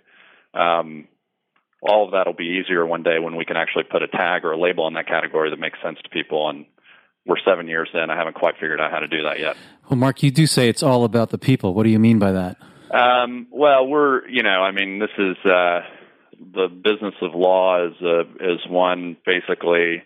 Um, 0.54 1.08
all 1.82 2.04
of 2.06 2.12
that 2.12 2.26
will 2.26 2.34
be 2.34 2.60
easier 2.62 2.86
one 2.86 3.02
day 3.02 3.18
when 3.18 3.36
we 3.36 3.44
can 3.44 3.56
actually 3.56 3.84
put 3.84 4.02
a 4.02 4.08
tag 4.08 4.44
or 4.44 4.52
a 4.52 4.58
label 4.58 4.84
on 4.84 4.94
that 4.94 5.06
category 5.06 5.50
that 5.50 5.58
makes 5.58 5.78
sense 5.82 5.98
to 6.02 6.08
people, 6.10 6.48
and 6.48 6.66
we're 7.26 7.36
seven 7.44 7.68
years 7.68 7.88
in. 7.92 8.10
I 8.10 8.16
haven't 8.16 8.34
quite 8.34 8.54
figured 8.54 8.80
out 8.80 8.90
how 8.90 9.00
to 9.00 9.08
do 9.08 9.24
that 9.24 9.38
yet. 9.38 9.56
Well, 9.90 9.98
Mark, 9.98 10.22
you 10.22 10.30
do 10.30 10.46
say 10.46 10.68
it's 10.68 10.82
all 10.82 11.04
about 11.04 11.30
the 11.30 11.38
people. 11.38 11.74
What 11.74 11.84
do 11.84 11.90
you 11.90 11.98
mean 11.98 12.18
by 12.18 12.32
that? 12.32 12.56
Um, 12.90 13.48
well, 13.50 13.86
we're 13.86 14.26
you 14.28 14.42
know, 14.42 14.62
I 14.62 14.72
mean, 14.72 14.98
this 14.98 15.10
is 15.18 15.36
uh, 15.44 15.80
the 16.40 16.68
business 16.68 17.14
of 17.22 17.34
law 17.34 17.86
is 17.86 17.94
uh, 18.02 18.24
is 18.40 18.60
one 18.68 19.16
basically 19.24 20.02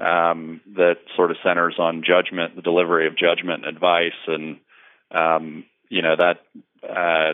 um, 0.00 0.60
that 0.76 0.96
sort 1.16 1.30
of 1.30 1.36
centers 1.44 1.76
on 1.78 2.02
judgment, 2.06 2.56
the 2.56 2.62
delivery 2.62 3.06
of 3.06 3.16
judgment 3.16 3.64
and 3.64 3.76
advice, 3.76 4.12
and 4.26 4.58
um, 5.10 5.64
you 5.88 6.02
know 6.02 6.16
that 6.16 6.40
uh, 6.88 7.32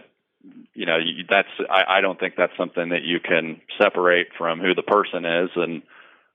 you 0.74 0.86
know 0.86 0.98
that's 1.28 1.48
I, 1.70 1.98
I 1.98 2.00
don't 2.00 2.18
think 2.18 2.34
that's 2.36 2.56
something 2.56 2.90
that 2.90 3.02
you 3.02 3.20
can 3.20 3.60
separate 3.80 4.28
from 4.36 4.60
who 4.60 4.74
the 4.74 4.82
person 4.82 5.24
is 5.24 5.50
and 5.56 5.82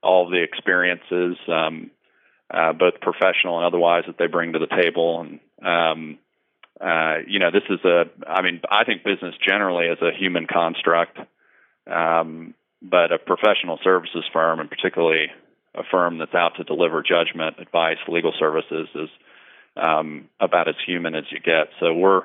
all 0.01 0.29
the 0.29 0.43
experiences, 0.43 1.38
um, 1.48 1.89
uh, 2.53 2.74
both 2.74 3.00
professional 3.01 3.58
and 3.58 3.65
otherwise, 3.65 4.03
that 4.08 4.17
they 4.17 4.27
bring 4.27 4.53
to 4.53 4.60
the 4.60 4.67
table. 4.67 5.22
And 5.22 5.39
um, 5.65 6.17
uh, 6.79 7.20
you 7.27 7.39
know, 7.39 7.51
this 7.51 7.63
is 7.70 7.79
a 7.86 8.05
I 8.27 8.41
mean, 8.41 8.62
I 8.70 8.84
think 8.84 9.03
business 9.03 9.36
generally 9.46 9.88
is 9.88 10.00
a 10.01 10.12
human 10.17 10.48
construct, 10.48 11.17
um, 11.87 12.53
but 12.81 13.11
a 13.11 13.17
professional 13.17 13.79
services 13.83 14.23
firm, 14.31 14.59
and 14.59 14.69
particularly 14.69 15.27
a 15.75 15.83
firm 15.89 16.17
that's 16.17 16.35
out 16.35 16.55
to 16.57 16.63
deliver 16.63 17.01
judgment, 17.01 17.57
advice, 17.59 17.97
legal 18.07 18.33
services, 18.37 18.87
is 18.95 19.09
um, 19.75 20.29
about 20.39 20.67
as 20.67 20.75
human 20.85 21.15
as 21.15 21.23
you 21.31 21.39
get. 21.39 21.69
So 21.79 21.93
we're 21.93 22.23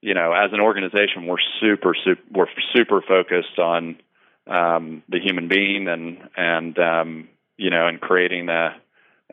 you 0.00 0.14
know, 0.14 0.32
as 0.32 0.52
an 0.52 0.60
organization, 0.60 1.26
we're 1.26 1.36
super, 1.60 1.94
super 2.04 2.22
we're 2.32 2.46
super 2.74 3.02
focused 3.02 3.58
on 3.58 3.96
um, 4.46 5.02
the 5.08 5.20
human 5.20 5.48
being 5.48 5.88
and 5.88 6.28
and 6.36 6.78
um, 6.78 7.28
you 7.56 7.70
know, 7.70 7.86
and 7.86 8.00
creating 8.00 8.48
a 8.48 8.76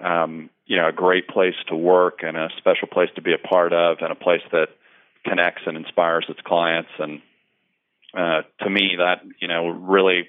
um, 0.01 0.49
you 0.65 0.75
know 0.75 0.89
a 0.89 0.91
great 0.91 1.27
place 1.27 1.55
to 1.69 1.75
work 1.75 2.19
and 2.21 2.35
a 2.35 2.49
special 2.57 2.87
place 2.87 3.09
to 3.15 3.21
be 3.21 3.33
a 3.33 3.37
part 3.37 3.71
of, 3.71 3.97
and 4.01 4.11
a 4.11 4.15
place 4.15 4.41
that 4.51 4.69
connects 5.25 5.61
and 5.65 5.77
inspires 5.77 6.25
its 6.27 6.41
clients. 6.41 6.91
And 6.99 7.21
uh, 8.17 8.41
to 8.61 8.69
me, 8.69 8.95
that 8.97 9.21
you 9.39 9.47
know, 9.47 9.69
really 9.69 10.27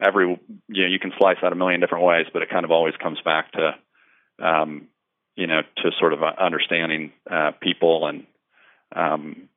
every 0.00 0.26
you 0.68 0.82
know, 0.82 0.88
you 0.88 0.98
can 0.98 1.12
slice 1.18 1.36
that 1.42 1.52
a 1.52 1.56
million 1.56 1.80
different 1.80 2.04
ways, 2.04 2.26
but 2.32 2.42
it 2.42 2.50
kind 2.50 2.64
of 2.64 2.70
always 2.70 2.94
comes 3.00 3.20
back 3.24 3.52
to 3.52 3.74
um, 4.44 4.88
you 5.36 5.46
know 5.46 5.62
to 5.78 5.90
sort 5.98 6.12
of 6.12 6.20
understanding 6.22 7.12
uh, 7.30 7.52
people 7.60 8.06
and 8.06 8.26
um, 8.94 9.48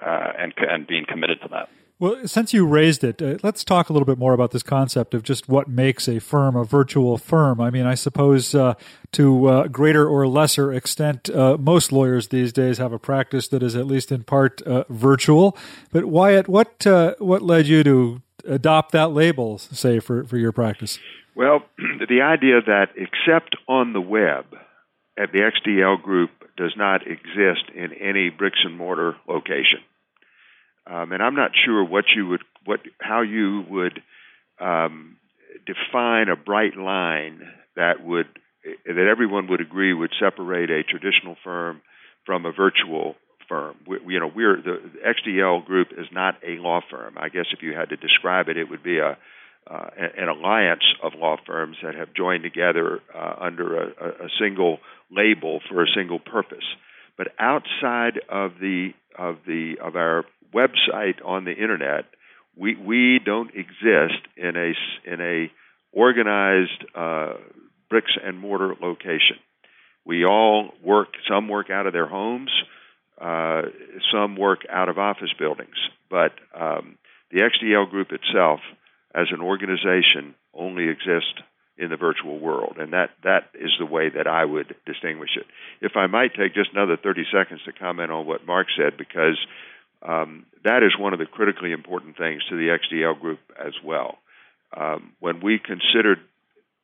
uh, 0.00 0.32
and 0.38 0.54
and 0.58 0.86
being 0.86 1.04
committed 1.08 1.40
to 1.42 1.48
that. 1.48 1.68
Well, 1.98 2.26
since 2.28 2.52
you 2.52 2.66
raised 2.66 3.02
it, 3.04 3.22
uh, 3.22 3.38
let's 3.42 3.64
talk 3.64 3.88
a 3.88 3.92
little 3.94 4.04
bit 4.04 4.18
more 4.18 4.34
about 4.34 4.50
this 4.50 4.62
concept 4.62 5.14
of 5.14 5.22
just 5.22 5.48
what 5.48 5.66
makes 5.66 6.08
a 6.08 6.18
firm 6.18 6.54
a 6.54 6.62
virtual 6.62 7.16
firm. 7.16 7.58
I 7.58 7.70
mean, 7.70 7.86
I 7.86 7.94
suppose 7.94 8.54
uh, 8.54 8.74
to 9.12 9.46
uh, 9.46 9.68
greater 9.68 10.06
or 10.06 10.28
lesser 10.28 10.74
extent, 10.74 11.30
uh, 11.30 11.56
most 11.58 11.92
lawyers 11.92 12.28
these 12.28 12.52
days 12.52 12.76
have 12.76 12.92
a 12.92 12.98
practice 12.98 13.48
that 13.48 13.62
is 13.62 13.74
at 13.74 13.86
least 13.86 14.12
in 14.12 14.24
part 14.24 14.60
uh, 14.62 14.84
virtual. 14.90 15.56
But 15.90 16.04
Wyatt, 16.04 16.48
what 16.48 16.86
uh, 16.86 17.14
what 17.18 17.40
led 17.40 17.66
you 17.66 17.82
to 17.84 18.20
adopt 18.46 18.92
that 18.92 19.12
label, 19.12 19.56
say, 19.56 19.98
for, 19.98 20.22
for 20.24 20.36
your 20.36 20.52
practice? 20.52 20.98
Well, 21.34 21.62
the 21.78 22.20
idea 22.20 22.60
that 22.66 22.88
except 22.96 23.56
on 23.68 23.94
the 23.94 24.02
web, 24.02 24.44
at 25.18 25.32
the 25.32 25.38
XDL 25.38 26.02
Group 26.02 26.30
does 26.58 26.74
not 26.76 27.06
exist 27.06 27.70
in 27.74 27.94
any 27.94 28.28
bricks 28.28 28.58
and 28.64 28.76
mortar 28.76 29.16
location. 29.26 29.80
And 31.16 31.22
I'm 31.22 31.34
not 31.34 31.52
sure 31.64 31.82
what 31.82 32.04
you 32.14 32.26
would, 32.28 32.42
what, 32.66 32.80
how 33.00 33.22
you 33.22 33.64
would 33.70 34.02
um, 34.60 35.16
define 35.64 36.28
a 36.28 36.36
bright 36.36 36.76
line 36.76 37.40
that 37.74 38.04
would, 38.04 38.26
that 38.84 39.08
everyone 39.10 39.48
would 39.48 39.62
agree 39.62 39.94
would 39.94 40.12
separate 40.20 40.68
a 40.68 40.82
traditional 40.82 41.36
firm 41.42 41.80
from 42.26 42.44
a 42.44 42.52
virtual 42.52 43.14
firm. 43.48 43.76
We, 43.86 43.96
you 44.08 44.20
know, 44.20 44.30
we're 44.36 44.56
the, 44.56 44.76
the 44.92 45.30
XDL 45.30 45.64
Group 45.64 45.88
is 45.96 46.04
not 46.12 46.34
a 46.46 46.60
law 46.60 46.82
firm. 46.90 47.14
I 47.16 47.30
guess 47.30 47.46
if 47.50 47.62
you 47.62 47.72
had 47.72 47.88
to 47.88 47.96
describe 47.96 48.50
it, 48.50 48.58
it 48.58 48.68
would 48.68 48.82
be 48.82 48.98
a 48.98 49.16
uh, 49.68 49.88
an 49.96 50.28
alliance 50.28 50.84
of 51.02 51.12
law 51.16 51.36
firms 51.46 51.78
that 51.82 51.94
have 51.94 52.12
joined 52.14 52.42
together 52.44 53.00
uh, 53.12 53.36
under 53.40 53.84
a, 53.84 53.86
a, 54.26 54.28
single 54.38 54.78
label 55.10 55.58
for 55.68 55.82
a 55.82 55.86
single 55.92 56.20
purpose. 56.20 56.62
But 57.18 57.28
outside 57.40 58.20
of 58.28 58.52
the 58.60 58.90
of 59.18 59.38
the 59.44 59.78
of 59.82 59.96
our 59.96 60.24
website 60.56 61.24
on 61.24 61.44
the 61.44 61.52
internet, 61.52 62.06
we 62.56 62.74
we 62.74 63.20
don't 63.24 63.50
exist 63.54 64.22
in 64.36 64.56
a 64.56 64.72
in 65.12 65.20
a 65.20 65.50
organized 65.92 66.84
uh, 66.94 67.34
bricks 67.90 68.12
and 68.22 68.38
mortar 68.38 68.74
location. 68.80 69.36
We 70.04 70.24
all 70.24 70.70
work. 70.82 71.08
Some 71.28 71.48
work 71.48 71.70
out 71.70 71.86
of 71.86 71.92
their 71.92 72.08
homes. 72.08 72.50
Uh, 73.20 73.62
some 74.12 74.36
work 74.36 74.60
out 74.70 74.88
of 74.88 74.98
office 74.98 75.32
buildings. 75.38 75.76
But 76.10 76.32
um, 76.54 76.98
the 77.30 77.40
XDL 77.40 77.90
group 77.90 78.08
itself 78.12 78.60
as 79.14 79.28
an 79.32 79.40
organization 79.40 80.34
only 80.54 80.88
exists 80.88 81.40
in 81.78 81.90
the 81.90 81.96
virtual 81.96 82.38
world, 82.38 82.76
and 82.78 82.92
that 82.92 83.10
that 83.22 83.50
is 83.54 83.70
the 83.78 83.84
way 83.84 84.08
that 84.08 84.26
I 84.26 84.44
would 84.44 84.74
distinguish 84.86 85.30
it. 85.36 85.46
If 85.80 85.92
I 85.96 86.06
might 86.06 86.34
take 86.34 86.54
just 86.54 86.70
another 86.72 86.96
30 86.96 87.24
seconds 87.32 87.60
to 87.64 87.72
comment 87.72 88.10
on 88.10 88.26
what 88.26 88.46
Mark 88.46 88.68
said, 88.76 88.96
because 88.96 89.36
um, 90.02 90.46
that 90.64 90.82
is 90.82 90.92
one 90.98 91.12
of 91.12 91.18
the 91.18 91.26
critically 91.26 91.72
important 91.72 92.16
things 92.16 92.42
to 92.48 92.56
the 92.56 92.76
XDL 92.76 93.18
group 93.20 93.40
as 93.58 93.72
well. 93.84 94.18
Um, 94.76 95.12
when 95.20 95.40
we 95.40 95.58
considered 95.58 96.18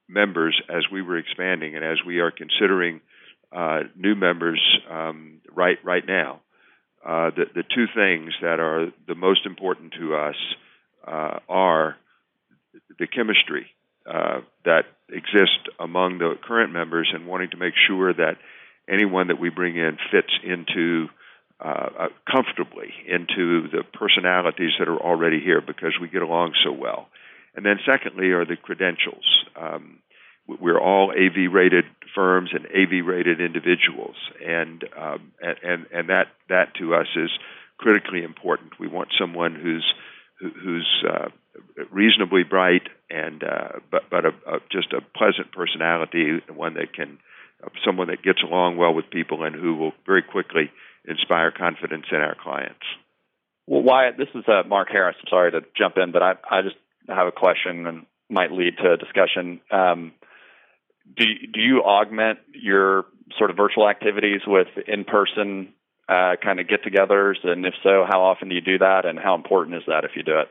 members 0.08 0.60
as 0.68 0.84
we 0.90 1.02
were 1.02 1.18
expanding, 1.18 1.74
and 1.74 1.84
as 1.84 1.98
we 2.06 2.20
are 2.20 2.30
considering 2.30 3.00
uh, 3.50 3.80
new 3.96 4.14
members 4.14 4.60
um, 4.90 5.40
right 5.54 5.78
right 5.84 6.06
now, 6.06 6.40
uh, 7.04 7.30
the 7.30 7.46
the 7.54 7.62
two 7.62 7.86
things 7.94 8.32
that 8.40 8.60
are 8.60 8.92
the 9.06 9.14
most 9.14 9.46
important 9.46 9.94
to 9.98 10.14
us 10.14 10.36
uh, 11.06 11.38
are 11.48 11.96
the 12.98 13.06
chemistry 13.06 13.66
uh, 14.06 14.40
that 14.64 14.84
exists 15.08 15.58
among 15.78 16.18
the 16.18 16.36
current 16.42 16.72
members 16.72 17.10
and 17.12 17.26
wanting 17.26 17.50
to 17.50 17.56
make 17.56 17.74
sure 17.86 18.12
that 18.12 18.36
anyone 18.88 19.28
that 19.28 19.38
we 19.38 19.50
bring 19.50 19.76
in 19.76 19.98
fits 20.10 20.32
into 20.44 21.08
uh, 21.60 21.88
uh, 21.98 22.08
comfortably 22.30 22.92
into 23.06 23.68
the 23.68 23.82
personalities 23.94 24.72
that 24.78 24.88
are 24.88 24.98
already 24.98 25.40
here 25.40 25.60
because 25.60 25.94
we 26.00 26.08
get 26.08 26.22
along 26.22 26.54
so 26.64 26.72
well. 26.72 27.08
And 27.54 27.64
then, 27.66 27.78
secondly, 27.86 28.30
are 28.30 28.44
the 28.44 28.56
credentials. 28.56 29.24
Um, 29.56 29.98
we're 30.46 30.80
all 30.80 31.12
AV 31.12 31.52
rated 31.52 31.84
firms 32.14 32.50
and 32.52 32.66
AV 32.66 33.06
rated 33.06 33.40
individuals, 33.40 34.16
and, 34.44 34.82
um, 34.98 35.32
and 35.40 35.86
and 35.92 36.08
that 36.08 36.28
that 36.48 36.74
to 36.80 36.94
us 36.94 37.06
is 37.14 37.30
critically 37.78 38.22
important. 38.22 38.72
We 38.80 38.88
want 38.88 39.10
someone 39.18 39.54
who's 39.54 39.84
who's 40.40 41.04
uh, 41.08 41.28
reasonably 41.90 42.42
bright 42.42 42.88
and 43.10 43.42
uh, 43.44 43.68
but 43.90 44.02
but 44.10 44.24
a, 44.24 44.30
a, 44.46 44.58
just 44.70 44.92
a 44.92 45.00
pleasant 45.16 45.52
personality, 45.52 46.40
one 46.52 46.74
that 46.74 46.92
can 46.92 47.18
uh, 47.62 47.68
someone 47.84 48.08
that 48.08 48.22
gets 48.22 48.42
along 48.42 48.76
well 48.76 48.94
with 48.94 49.10
people 49.10 49.44
and 49.44 49.54
who 49.54 49.76
will 49.76 49.92
very 50.06 50.22
quickly 50.22 50.70
inspire 51.06 51.50
confidence 51.50 52.06
in 52.10 52.18
our 52.18 52.36
clients. 52.40 52.84
Well, 53.66 53.82
Wyatt, 53.82 54.16
this 54.18 54.28
is 54.34 54.44
uh, 54.48 54.66
Mark 54.66 54.88
Harris. 54.90 55.16
I'm 55.20 55.28
sorry 55.30 55.52
to 55.52 55.60
jump 55.76 55.96
in, 55.96 56.12
but 56.12 56.22
I, 56.22 56.32
I 56.50 56.62
just 56.62 56.76
have 57.08 57.26
a 57.26 57.32
question 57.32 57.86
and 57.86 58.06
might 58.28 58.50
lead 58.50 58.76
to 58.78 58.92
a 58.92 58.96
discussion. 58.96 59.60
Um, 59.70 60.12
do 61.16 61.24
do 61.52 61.60
you 61.60 61.82
augment 61.82 62.38
your 62.54 63.04
sort 63.38 63.50
of 63.50 63.56
virtual 63.56 63.88
activities 63.88 64.40
with 64.46 64.68
in-person 64.86 65.72
uh, 66.08 66.36
kind 66.42 66.60
of 66.60 66.68
get-togethers, 66.68 67.44
and 67.44 67.64
if 67.64 67.74
so, 67.82 68.04
how 68.08 68.22
often 68.22 68.48
do 68.48 68.54
you 68.54 68.60
do 68.60 68.78
that, 68.78 69.04
and 69.04 69.18
how 69.18 69.34
important 69.34 69.76
is 69.76 69.82
that 69.86 70.04
if 70.04 70.12
you 70.16 70.22
do 70.22 70.40
it? 70.40 70.48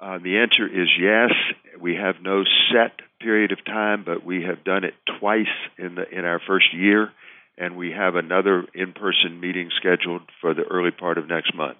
Uh, 0.00 0.18
the 0.18 0.38
answer 0.38 0.66
is 0.66 0.88
yes. 0.98 1.30
We 1.78 1.96
have 1.96 2.16
no 2.22 2.44
set 2.72 2.92
period 3.20 3.52
of 3.52 3.64
time, 3.64 4.02
but 4.04 4.24
we 4.24 4.42
have 4.44 4.64
done 4.64 4.84
it 4.84 4.94
twice 5.18 5.46
in 5.78 5.94
the 5.94 6.08
in 6.08 6.24
our 6.24 6.40
first 6.46 6.72
year, 6.72 7.12
and 7.60 7.76
we 7.76 7.92
have 7.92 8.16
another 8.16 8.64
in-person 8.74 9.38
meeting 9.38 9.70
scheduled 9.76 10.22
for 10.40 10.54
the 10.54 10.62
early 10.62 10.90
part 10.90 11.18
of 11.18 11.28
next 11.28 11.54
month. 11.54 11.76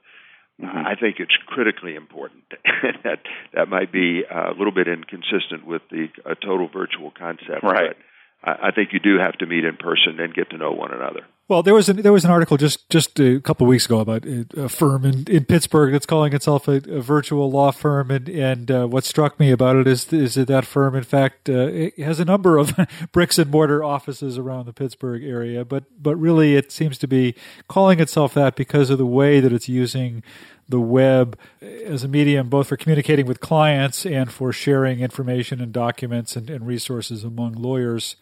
Mm-hmm. 0.61 0.77
I 0.77 0.95
think 0.95 1.17
it's 1.19 1.37
critically 1.47 1.95
important. 1.95 2.45
that 3.05 3.21
that 3.55 3.69
might 3.69 3.91
be 3.91 4.23
a 4.31 4.51
little 4.51 4.73
bit 4.73 4.89
inconsistent 4.89 5.67
with 5.67 5.83
the 5.91 6.09
a 6.27 6.35
total 6.35 6.69
virtual 6.69 7.11
concept, 7.11 7.63
right? 7.63 7.97
I, 8.45 8.69
I 8.69 8.71
think 8.71 8.93
you 8.93 9.01
do 9.01 9.19
have 9.19 9.39
to 9.39 9.47
meet 9.47 9.65
in 9.65 9.77
person 9.77 10.21
and 10.21 10.35
get 10.35 10.51
to 10.51 10.59
know 10.59 10.73
one 10.73 10.93
another. 10.93 11.25
Well, 11.51 11.65
there 11.65 11.75
was 11.75 11.89
an, 11.89 12.03
there 12.03 12.13
was 12.13 12.25
an 12.25 12.31
article 12.31 12.57
just 12.57 12.89
just 12.91 13.19
a 13.19 13.41
couple 13.41 13.67
of 13.67 13.69
weeks 13.71 13.85
ago 13.85 13.99
about 13.99 14.25
a 14.25 14.69
firm 14.69 15.05
in, 15.05 15.25
in 15.27 15.47
Pittsburgh 15.47 15.91
that's 15.91 16.07
calling 16.07 16.33
itself 16.33 16.69
a, 16.69 16.81
a 16.89 17.01
virtual 17.01 17.51
law 17.51 17.73
firm, 17.73 18.13
and 18.13 18.29
and 18.29 18.71
uh, 18.71 18.87
what 18.87 19.03
struck 19.03 19.41
me 19.41 19.51
about 19.51 19.75
it 19.75 19.89
is 19.89 20.13
is 20.13 20.35
that 20.35 20.47
that 20.47 20.65
firm, 20.65 20.95
in 20.95 21.03
fact, 21.03 21.51
uh, 21.51 21.91
has 21.99 22.21
a 22.21 22.25
number 22.25 22.57
of 22.57 22.79
bricks 23.13 23.37
and 23.37 23.51
mortar 23.51 23.83
offices 23.83 24.39
around 24.39 24.67
the 24.67 24.73
Pittsburgh 24.73 25.25
area, 25.25 25.65
but 25.65 25.87
but 26.01 26.15
really 26.15 26.55
it 26.55 26.71
seems 26.71 26.99
to 26.99 27.09
be 27.09 27.35
calling 27.67 27.99
itself 27.99 28.33
that 28.35 28.55
because 28.55 28.89
of 28.89 28.99
the 28.99 29.05
way 29.05 29.41
that 29.41 29.53
it's 29.53 29.69
using 29.69 30.23
the 30.69 30.79
web 30.79 31.37
as 31.61 32.05
a 32.05 32.09
medium 32.09 32.49
both 32.49 32.69
for 32.69 32.77
communicating 32.77 33.27
with 33.27 33.41
clients 33.41 34.07
and 34.07 34.31
for 34.31 34.53
sharing 34.53 35.01
information 35.01 35.61
and 35.61 35.73
documents 35.73 36.37
and, 36.37 36.49
and 36.49 36.65
resources 36.65 37.25
among 37.25 37.55
lawyers. 37.55 38.15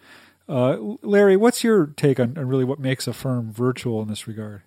Uh, 0.49 0.97
Larry, 1.03 1.37
what's 1.37 1.63
your 1.63 1.87
take 1.87 2.19
on, 2.19 2.39
on 2.39 2.49
really 2.49 2.65
what 2.65 2.79
makes 2.79 3.07
a 3.07 3.13
firm 3.13 3.53
virtual 3.53 4.01
in 4.03 4.09
this 4.09 4.27
regard? 4.27 4.63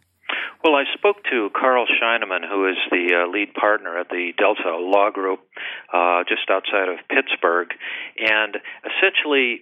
Well, 0.63 0.75
I 0.75 0.83
spoke 0.93 1.17
to 1.31 1.49
Carl 1.59 1.87
Scheineman, 1.87 2.47
who 2.47 2.69
is 2.69 2.77
the 2.91 3.23
uh, 3.25 3.31
lead 3.31 3.55
partner 3.55 3.97
at 3.97 4.09
the 4.09 4.31
Delta 4.37 4.77
Law 4.77 5.09
Group 5.09 5.39
uh, 5.91 6.23
just 6.29 6.51
outside 6.51 6.87
of 6.87 6.99
Pittsburgh. 7.09 7.69
And 8.19 8.57
essentially, 8.85 9.61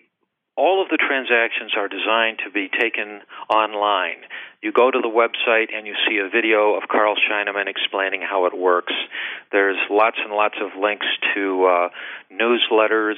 all 0.60 0.84
of 0.84 0.89
the 0.89 1.00
transactions 1.00 1.72
are 1.78 1.88
designed 1.88 2.44
to 2.44 2.51
be 2.51 2.68
taken 2.68 3.22
online. 3.50 4.28
You 4.62 4.74
go 4.74 4.92
to 4.92 5.00
the 5.00 5.08
website 5.08 5.72
and 5.74 5.88
you 5.88 5.96
see 6.04 6.20
a 6.20 6.28
video 6.28 6.75
of 6.75 6.84
Carl 6.92 7.16
Scheineman 7.16 7.68
explaining 7.72 8.22
how 8.22 8.46
it 8.46 8.51
works. 8.51 8.92
There's 9.54 9.80
lots 9.89 10.18
and 10.20 10.34
lots 10.34 10.56
of 10.60 10.75
links 10.75 11.08
to 11.34 11.63
uh, 11.63 11.89
newsletters. 12.28 13.16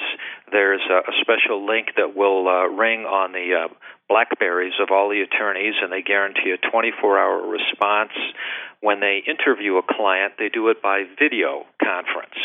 There's 0.51 0.81
a, 0.87 1.09
a 1.09 1.13
special 1.21 1.65
link 1.65 1.97
that 1.97 2.15
will 2.15 2.47
uh, 2.47 2.69
ring 2.69 3.09
on 3.09 3.31
the 3.31 3.65
uh, 3.65 3.73
blackberries 4.07 4.77
of 4.79 4.89
all 4.91 5.09
the 5.09 5.21
attorneys, 5.21 5.73
and 5.81 5.91
they 5.91 6.03
guarantee 6.03 6.53
a 6.53 6.69
24 6.69 7.17
hour 7.17 7.41
response. 7.49 8.13
When 8.81 8.99
they 8.99 9.23
interview 9.25 9.77
a 9.77 9.83
client, 9.83 10.33
they 10.37 10.49
do 10.49 10.69
it 10.69 10.81
by 10.83 11.05
video 11.17 11.65
conference. 11.81 12.37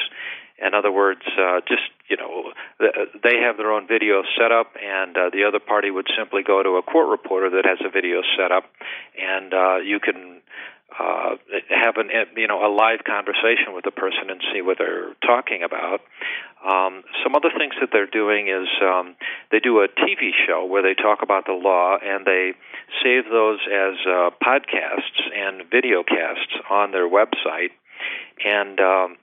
In 0.65 0.75
other 0.75 0.91
words, 0.91 1.21
uh, 1.39 1.61
just 1.69 1.83
you 2.09 2.17
know, 2.17 2.53
they 2.79 3.37
have 3.43 3.57
their 3.57 3.73
own 3.73 3.87
video 3.87 4.23
set 4.39 4.53
up, 4.53 4.73
and 4.83 5.17
uh, 5.17 5.31
the 5.33 5.45
other 5.45 5.59
party 5.59 5.91
would 5.91 6.07
simply 6.17 6.43
go 6.43 6.63
to 6.63 6.77
a 6.77 6.83
court 6.83 7.09
reporter 7.09 7.51
that 7.51 7.65
has 7.67 7.79
a 7.85 7.91
video 7.91 8.23
set 8.39 8.53
up, 8.53 8.65
and 9.19 9.53
uh, 9.53 9.77
you 9.77 9.99
can 10.01 10.41
uh, 10.99 11.37
have 11.69 11.97
an 11.97 12.09
you 12.37 12.47
know 12.47 12.65
a 12.65 12.71
live 12.73 13.01
conversation 13.05 13.75
with 13.75 13.85
the 13.85 13.91
person 13.91 14.31
and 14.31 14.41
see 14.53 14.63
what 14.63 14.79
they're 14.79 15.15
talking 15.27 15.63
about. 15.63 16.01
Um, 16.65 17.03
some 17.23 17.35
other 17.35 17.51
things 17.57 17.75
that 17.81 17.91
they're 17.93 18.11
doing 18.11 18.49
is 18.49 18.69
um, 18.83 19.15
they 19.53 19.61
do 19.61 19.81
a 19.81 19.89
TV 19.89 20.31
show 20.47 20.65
where 20.65 20.83
they 20.83 20.95
talk 20.95 21.21
about 21.23 21.45
the 21.47 21.53
law 21.53 21.97
and 22.03 22.25
they 22.25 22.55
save 23.05 23.25
those 23.31 23.61
as 23.67 23.95
uh, 24.09 24.31
podcasts 24.43 25.21
and 25.37 25.69
video 25.71 26.03
casts 26.03 26.55
on 26.71 26.93
their 26.93 27.09
website, 27.09 27.77
and 28.45 28.81
um, 28.81 29.17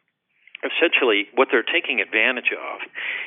essentially 0.63 1.27
what 1.35 1.49
they're 1.51 1.63
taking 1.67 1.99
advantage 1.99 2.51
of 2.51 2.79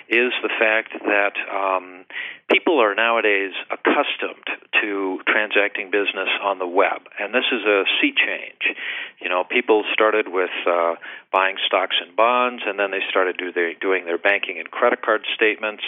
is 0.09 0.33
the 0.43 0.51
fact 0.59 0.93
that 1.05 1.35
um, 1.53 2.05
people 2.51 2.81
are 2.81 2.95
nowadays 2.95 3.53
accustomed 3.71 4.49
to 4.81 5.21
transacting 5.29 5.91
business 5.91 6.29
on 6.43 6.59
the 6.59 6.67
web, 6.67 7.03
and 7.19 7.35
this 7.35 7.45
is 7.53 7.63
a 7.65 7.85
sea 8.01 8.13
change. 8.17 8.77
You 9.21 9.29
know, 9.29 9.45
people 9.45 9.85
started 9.93 10.29
with 10.29 10.51
uh, 10.67 10.95
buying 11.33 11.57
stocks 11.67 11.97
and 12.01 12.17
bonds, 12.17 12.63
and 12.67 12.79
then 12.79 12.91
they 12.91 13.01
started 13.11 13.37
do 13.37 13.53
their, 13.53 13.75
doing 13.75 14.05
their 14.05 14.19
banking 14.19 14.59
and 14.59 14.71
credit 14.71 15.03
card 15.03 15.23
statements. 15.35 15.83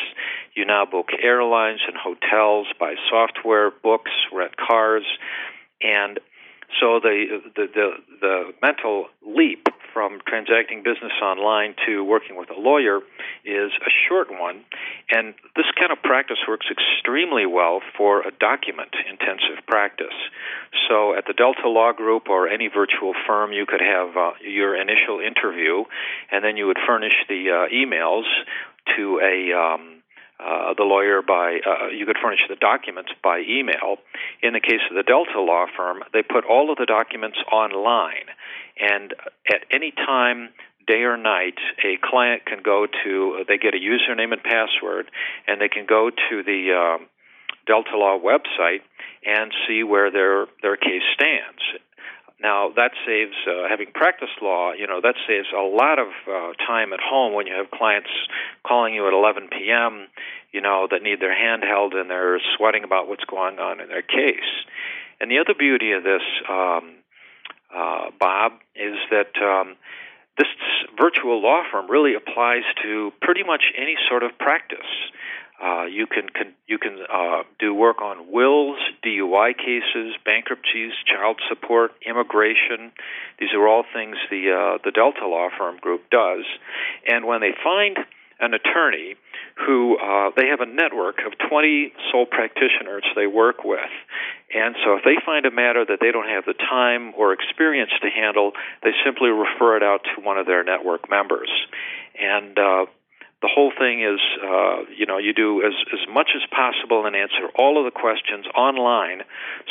You 0.55 0.65
now 0.65 0.85
book 0.85 1.09
airlines 1.23 1.81
and 1.87 1.97
hotels, 1.97 2.67
buy 2.79 2.95
software, 3.09 3.71
books, 3.71 4.13
rent 4.33 4.57
cars, 4.57 5.05
and 5.81 6.19
so 6.81 7.01
the, 7.01 7.41
the 7.57 7.67
the 7.75 7.91
the 8.21 8.53
mental 8.63 9.07
leap 9.27 9.69
from 9.99 10.21
transacting 10.29 10.85
business 10.85 11.11
online 11.21 11.75
to 11.85 12.05
working 12.05 12.37
with 12.37 12.49
a 12.51 12.61
lawyer 12.61 12.99
is 13.45 13.73
a 13.83 13.91
short 14.07 14.31
one, 14.31 14.63
and 15.11 15.35
this 15.57 15.67
kind 15.77 15.91
of 15.91 15.99
practice 16.05 16.39
works 16.47 16.67
extremely 16.71 17.47
well 17.47 17.81
for 17.97 18.21
a 18.21 18.31
document 18.31 18.95
intensive 19.11 19.59
practice. 19.67 20.15
So 20.89 21.19
at 21.19 21.25
the 21.27 21.33
Delta 21.33 21.67
Law 21.69 21.91
Group 21.91 22.29
or 22.29 22.47
any 22.47 22.69
virtual 22.69 23.13
firm, 23.27 23.53
you 23.53 23.67
could 23.67 23.81
have 23.83 24.17
uh, 24.17 24.31
your 24.41 24.77
initial 24.81 25.19
interview, 25.19 25.83
and 26.31 26.45
then 26.45 26.57
you 26.57 26.69
would 26.69 26.79
furnish 26.87 27.19
the 27.29 27.51
uh, 27.51 27.75
emails 27.75 28.31
to 28.95 29.19
a 29.19 29.51
um, 29.53 29.98
uh, 30.41 30.75
the 30.77 30.85
lawyer 30.85 31.23
by 31.23 31.59
uh, 31.67 31.89
you 31.89 32.07
could 32.07 32.17
furnish 32.23 32.41
the 32.49 32.57
documents 32.57 33.11
by 33.23 33.41
email. 33.41 33.97
In 34.43 34.53
the 34.53 34.61
case 34.61 34.81
of 34.91 34.97
the 34.97 35.03
Delta 35.03 35.41
law 35.41 35.67
firm, 35.77 36.03
they 36.13 36.23
put 36.23 36.45
all 36.45 36.71
of 36.71 36.79
the 36.79 36.87
documents 36.87 37.39
online, 37.51 38.31
and 38.81 39.15
at 39.51 39.65
any 39.71 39.91
time 39.91 40.51
day 40.87 41.03
or 41.03 41.17
night, 41.17 41.59
a 41.85 41.99
client 42.03 42.47
can 42.47 42.63
go 42.65 42.87
to, 43.05 43.45
they 43.47 43.59
get 43.59 43.75
a 43.75 43.79
username 43.79 44.33
and 44.33 44.43
password, 44.43 45.11
and 45.47 45.61
they 45.61 45.69
can 45.69 45.85
go 45.87 46.09
to 46.11 46.43
the 46.43 46.73
um, 46.73 47.07
Delta 47.67 47.97
Law 47.97 48.19
website 48.19 48.81
and 49.25 49.53
see 49.67 49.83
where 49.83 50.11
their 50.11 50.47
their 50.63 50.77
case 50.77 51.05
stands. 51.15 51.61
Now 52.41 52.71
that 52.77 52.93
saves 53.07 53.35
uh, 53.47 53.69
having 53.69 53.89
practiced 53.93 54.41
law. 54.41 54.73
You 54.73 54.87
know 54.87 55.01
that 55.01 55.17
saves 55.27 55.49
a 55.57 55.63
lot 55.63 55.99
of 55.99 56.09
uh, 56.27 56.53
time 56.67 56.93
at 56.93 57.01
home 57.01 57.35
when 57.35 57.47
you 57.47 57.55
have 57.55 57.71
clients 57.71 58.11
calling 58.67 58.95
you 58.95 59.07
at 59.07 59.13
11 59.13 59.49
p.m. 59.49 60.07
You 60.53 60.61
know 60.61 60.87
that 60.91 61.03
need 61.03 61.21
their 61.21 61.37
hand 61.37 61.63
held 61.65 61.95
and 61.95 62.09
they're 62.09 62.41
sweating 62.57 62.85
about 62.85 63.09
what's 63.09 63.25
going 63.25 63.59
on 63.59 63.81
in 63.81 63.89
their 63.89 64.03
case. 64.03 64.51
And 65.21 65.31
the 65.31 65.39
other 65.39 65.55
beauty 65.59 65.93
of 65.93 66.05
this, 66.05 66.23
um, 66.49 66.95
uh, 67.75 68.11
Bob, 68.21 68.53
is 68.77 68.95
that 69.11 69.35
um, 69.43 69.75
this 70.39 70.47
virtual 70.97 71.43
law 71.43 71.63
firm 71.71 71.91
really 71.91 72.15
applies 72.15 72.63
to 72.83 73.13
pretty 73.21 73.43
much 73.43 73.65
any 73.77 73.97
sort 74.09 74.23
of 74.23 74.39
practice. 74.39 74.87
Uh, 75.63 75.85
you 75.87 76.07
can, 76.07 76.29
can 76.29 76.55
you 76.69 76.79
can 76.79 76.99
uh, 77.13 77.43
do 77.59 77.75
work 77.75 78.01
on 78.01 78.31
wills, 78.31 78.79
DUI 79.05 79.57
cases, 79.57 80.15
bankruptcies, 80.25 80.93
child 81.05 81.41
support, 81.49 81.93
immigration. 82.07 82.93
These 83.41 83.51
are 83.55 83.67
all 83.67 83.85
things 83.93 84.17
the 84.31 84.53
uh, 84.53 84.79
the 84.85 84.93
Delta 84.93 85.27
Law 85.27 85.49
Firm 85.59 85.79
Group 85.79 86.11
does. 86.11 86.45
And 87.09 87.27
when 87.27 87.41
they 87.41 87.53
find 87.65 87.99
an 88.41 88.55
attorney 88.55 89.17
who 89.67 89.99
uh, 89.99 90.31
they 90.37 90.47
have 90.47 90.61
a 90.61 90.67
network 90.67 91.19
of 91.27 91.33
20 91.51 91.93
sole 92.13 92.27
practitioners 92.27 93.03
they 93.17 93.27
work 93.27 93.65
with. 93.65 93.91
And 94.55 94.77
so 94.85 94.95
if 94.95 95.05
they 95.05 95.17
find 95.27 95.45
a 95.45 95.51
matter 95.51 95.85
that 95.85 95.99
they 96.01 96.13
don't 96.13 96.29
have 96.29 96.45
the 96.45 96.55
time 96.55 97.13
or 97.17 97.33
experience 97.33 97.91
to 98.01 98.09
handle, 98.09 98.53
they 98.83 98.93
simply 99.05 99.31
refer 99.31 99.77
it 99.77 99.83
out 99.83 100.07
to 100.15 100.23
one 100.23 100.39
of 100.39 100.47
their 100.47 100.63
network 100.63 101.11
members. 101.11 101.51
And 102.15 102.57
uh, 102.59 102.87
the 103.41 103.49
whole 103.53 103.73
thing 103.79 104.03
is, 104.03 104.19
uh, 104.43 104.83
you 104.97 105.07
know, 105.07 105.19
you 105.19 105.33
do 105.33 105.63
as, 105.63 105.75
as 105.93 106.13
much 106.13 106.31
as 106.35 106.43
possible 106.51 107.07
and 107.07 107.15
answer 107.15 107.49
all 107.55 107.79
of 107.79 107.85
the 107.85 107.97
questions 107.97 108.47
online 108.57 109.23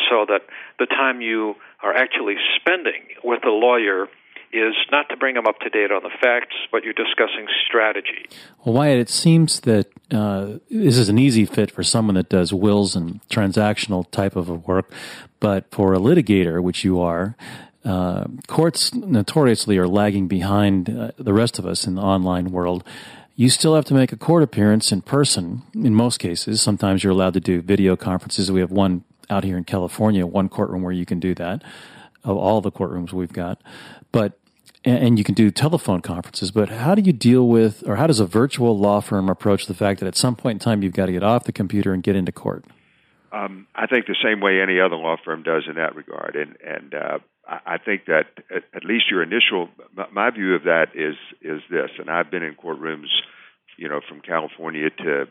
so 0.10 0.26
that 0.28 0.42
the 0.80 0.86
time 0.86 1.22
you 1.22 1.56
are 1.84 1.94
actually 1.94 2.36
spending 2.56 3.04
with 3.24 3.42
the 3.42 3.50
lawyer 3.50 4.08
is 4.54 4.76
not 4.90 5.10
to 5.10 5.18
bring 5.18 5.36
them 5.36 5.46
up 5.46 5.60
to 5.60 5.70
date 5.70 5.92
on 5.92 6.02
the 6.04 6.10
facts, 6.22 6.56
but 6.72 6.84
you're 6.84 6.94
discussing 6.94 7.48
strategy. 7.68 8.30
Well, 8.64 8.76
Wyatt, 8.76 9.00
it 9.00 9.10
seems 9.10 9.60
that 9.62 9.88
uh, 10.12 10.60
this 10.70 10.98
is 10.98 11.10
an 11.10 11.20
easy 11.20 11.46
fit 11.46 11.70
for 11.70 11.84
someone 11.84 12.16
that 12.16 12.30
does 12.30 12.54
wills 12.54 12.96
and 12.96 13.20
transactional 13.30 14.10
type 14.12 14.38
of 14.38 14.66
work, 14.66 14.92
but 15.42 15.70
for 15.72 15.94
a 15.94 15.98
litigator, 15.98 16.64
which 16.64 16.86
you 16.86 17.02
are, 17.02 17.36
uh, 17.84 18.26
courts 18.48 18.94
notoriously 18.94 19.78
are 19.78 19.88
lagging 19.88 20.28
behind 20.28 20.90
uh, 20.90 21.12
the 21.18 21.34
rest 21.34 21.60
of 21.60 21.66
us 21.66 21.86
in 21.86 21.96
the 21.96 22.02
online 22.02 22.52
world 22.52 22.86
you 23.38 23.50
still 23.50 23.76
have 23.76 23.86
to 23.86 23.94
make 23.94 24.12
a 24.12 24.18
court 24.18 24.42
appearance 24.42 24.92
in 24.92 25.00
person 25.04 25.62
in 25.76 25.94
most 25.94 26.18
cases. 26.18 26.60
Sometimes 26.60 27.04
you're 27.04 27.14
allowed 27.14 27.36
to 27.36 27.40
do 27.40 27.62
video 27.62 27.96
conferences. 27.96 28.52
We 28.52 28.62
have 28.62 28.72
one 28.72 29.04
out 29.30 29.44
here 29.44 29.58
in 29.58 29.64
California, 29.64 30.26
one 30.26 30.50
courtroom 30.50 30.82
where 30.82 30.92
you 30.92 31.06
can 31.06 31.20
do 31.20 31.36
that 31.36 31.64
of 32.24 32.36
all 32.36 32.62
the 32.62 32.72
courtrooms 32.72 33.14
we've 33.14 33.32
got. 33.32 33.62
But 34.12 34.40
and 34.84 35.18
you 35.18 35.24
can 35.24 35.36
do 35.36 35.52
telephone 35.52 36.02
conferences, 36.02 36.50
but 36.50 36.70
how 36.70 36.96
do 36.96 37.02
you 37.02 37.12
deal 37.12 37.48
with, 37.48 37.84
or 37.88 37.98
how 37.98 38.08
does 38.08 38.20
a 38.22 38.26
virtual 38.26 38.78
law 38.78 39.02
firm 39.02 39.28
approach 39.28 39.66
the 39.66 39.74
fact 39.74 40.00
that 40.00 40.08
at 40.08 40.16
some 40.16 40.36
point 40.36 40.56
in 40.56 40.60
time 40.60 40.82
you've 40.82 40.94
got 40.94 41.08
to 41.08 41.12
get 41.12 41.24
off 41.24 41.44
the 41.44 41.52
computer 41.52 41.94
and 41.94 42.04
get 42.04 42.16
into 42.16 42.32
court? 42.32 42.64
Um, 43.32 43.68
I 43.76 43.88
think 43.88 44.06
the 44.06 44.16
same 44.24 44.40
way 44.40 44.62
any 44.62 44.80
other 44.80 44.96
law 44.96 45.18
firm 45.24 45.44
does 45.44 45.64
in 45.68 45.76
that 45.76 45.96
regard, 45.96 46.36
and 46.36 46.56
and 46.64 46.94
uh, 46.94 47.20
I 47.48 47.78
think 47.78 48.06
that 48.06 48.28
at, 48.74 48.84
least 48.84 49.10
your 49.10 49.24
initial, 49.24 49.70
my 50.12 50.30
view 50.30 50.56
of 50.56 50.64
that 50.64 50.88
is 50.96 51.16
is 51.42 51.62
this, 51.70 51.92
and 52.00 52.10
I've 52.10 52.32
been 52.32 52.44
in 52.44 52.56
courtrooms, 52.56 53.08
you 53.78 53.90
know, 53.90 54.02
from 54.08 54.22
California 54.22 54.90
to 54.90 55.28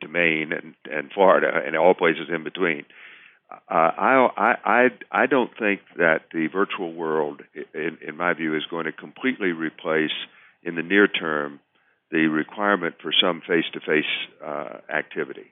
to 0.00 0.08
Maine 0.08 0.52
and 0.52 0.74
and 0.90 1.12
Florida 1.12 1.62
and 1.64 1.76
all 1.76 1.94
places 1.94 2.28
in 2.34 2.42
between. 2.44 2.84
Uh, 3.50 3.74
I, 3.74 4.28
I 4.36 4.54
I 4.64 4.88
I 5.12 5.26
don't 5.26 5.56
think 5.56 5.80
that 5.96 6.22
the 6.32 6.48
virtual 6.48 6.92
world, 6.92 7.42
in, 7.74 7.98
in 8.06 8.16
my 8.16 8.32
view, 8.34 8.56
is 8.56 8.64
going 8.68 8.86
to 8.86 8.92
completely 8.92 9.52
replace 9.52 10.14
in 10.64 10.74
the 10.74 10.82
near 10.82 11.06
term 11.06 11.60
the 12.10 12.26
requirement 12.26 12.96
for 13.02 13.12
some 13.12 13.40
face-to-face 13.40 14.04
uh, 14.44 14.78
activity 14.88 15.50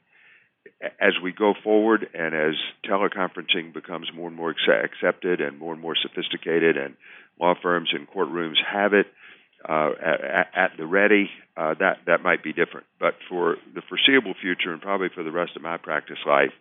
as 1.01 1.15
we 1.23 1.33
go 1.33 1.55
forward 1.63 2.07
and 2.15 2.35
as 2.35 2.55
teleconferencing 2.85 3.73
becomes 3.73 4.09
more 4.15 4.29
and 4.29 4.37
more 4.37 4.55
accepted 4.69 5.41
and 5.41 5.59
more 5.59 5.73
and 5.73 5.83
more 5.83 5.97
sophisticated, 6.01 6.77
and 6.77 6.95
law 7.41 7.55
firms 7.61 7.91
and 7.93 8.09
courtrooms 8.09 8.57
have 8.71 8.93
it 8.93 9.07
uh, 9.69 9.91
at, 10.01 10.51
at, 10.55 10.71
the 10.77 10.87
ready, 10.87 11.31
uh, 11.57 11.75
that 11.79 11.99
that 12.07 12.23
might 12.23 12.43
be 12.43 12.53
different. 12.53 12.87
But 13.01 13.15
for 13.29 13.57
the 13.75 13.83
foreseeable 13.89 14.35
future, 14.41 14.73
and 14.73 14.83
probably 14.83 15.09
for 15.15 15.23
the 15.23 15.31
rest 15.31 15.53
of 15.57 15.63
my 15.63 15.79
practice 15.79 16.19
life, 16.27 16.53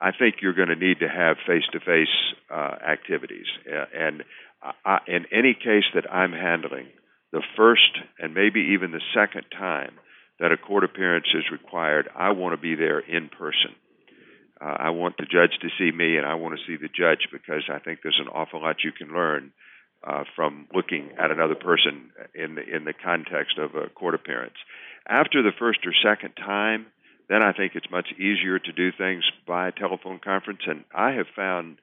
I 0.00 0.12
think 0.12 0.36
you're 0.40 0.54
going 0.54 0.68
to 0.68 0.76
need 0.76 1.00
to 1.00 1.08
have 1.08 1.36
face-to-face 1.46 2.34
uh, 2.50 2.76
activities. 2.88 3.46
And 3.94 4.22
I, 4.84 4.98
in 5.06 5.26
any 5.32 5.54
case 5.54 5.84
that 5.94 6.10
I'm 6.10 6.32
handling, 6.32 6.86
the 7.32 7.42
first 7.56 7.98
and 8.18 8.34
maybe 8.34 8.72
even 8.74 8.92
the 8.92 9.02
second 9.14 9.44
time 9.52 9.92
that 10.40 10.52
a 10.52 10.56
court 10.56 10.84
appearance 10.84 11.26
is 11.34 11.44
required, 11.52 12.08
I 12.16 12.30
want 12.30 12.54
to 12.54 12.60
be 12.60 12.74
there 12.74 12.98
in 12.98 13.28
person. 13.28 13.76
Uh, 14.60 14.76
I 14.78 14.90
want 14.90 15.16
the 15.16 15.24
judge 15.24 15.58
to 15.60 15.68
see 15.78 15.94
me, 15.96 16.16
and 16.16 16.26
I 16.26 16.34
want 16.34 16.58
to 16.58 16.66
see 16.66 16.76
the 16.80 16.88
judge 16.88 17.28
because 17.30 17.62
I 17.72 17.78
think 17.78 18.00
there's 18.02 18.20
an 18.20 18.28
awful 18.28 18.60
lot 18.60 18.82
you 18.82 18.92
can 18.92 19.14
learn 19.14 19.52
uh, 20.02 20.24
from 20.34 20.66
looking 20.74 21.10
at 21.18 21.30
another 21.30 21.54
person 21.54 22.10
in 22.34 22.54
the 22.54 22.62
in 22.64 22.84
the 22.84 22.94
context 22.94 23.58
of 23.58 23.74
a 23.74 23.88
court 23.90 24.14
appearance. 24.14 24.56
After 25.06 25.42
the 25.42 25.52
first 25.58 25.80
or 25.84 25.92
second 26.02 26.34
time, 26.36 26.86
then 27.28 27.42
I 27.42 27.52
think 27.52 27.72
it's 27.74 27.90
much 27.90 28.08
easier 28.18 28.58
to 28.58 28.72
do 28.72 28.90
things 28.92 29.24
by 29.46 29.70
telephone 29.70 30.20
conference. 30.22 30.60
And 30.66 30.84
I 30.94 31.12
have 31.12 31.26
found, 31.36 31.78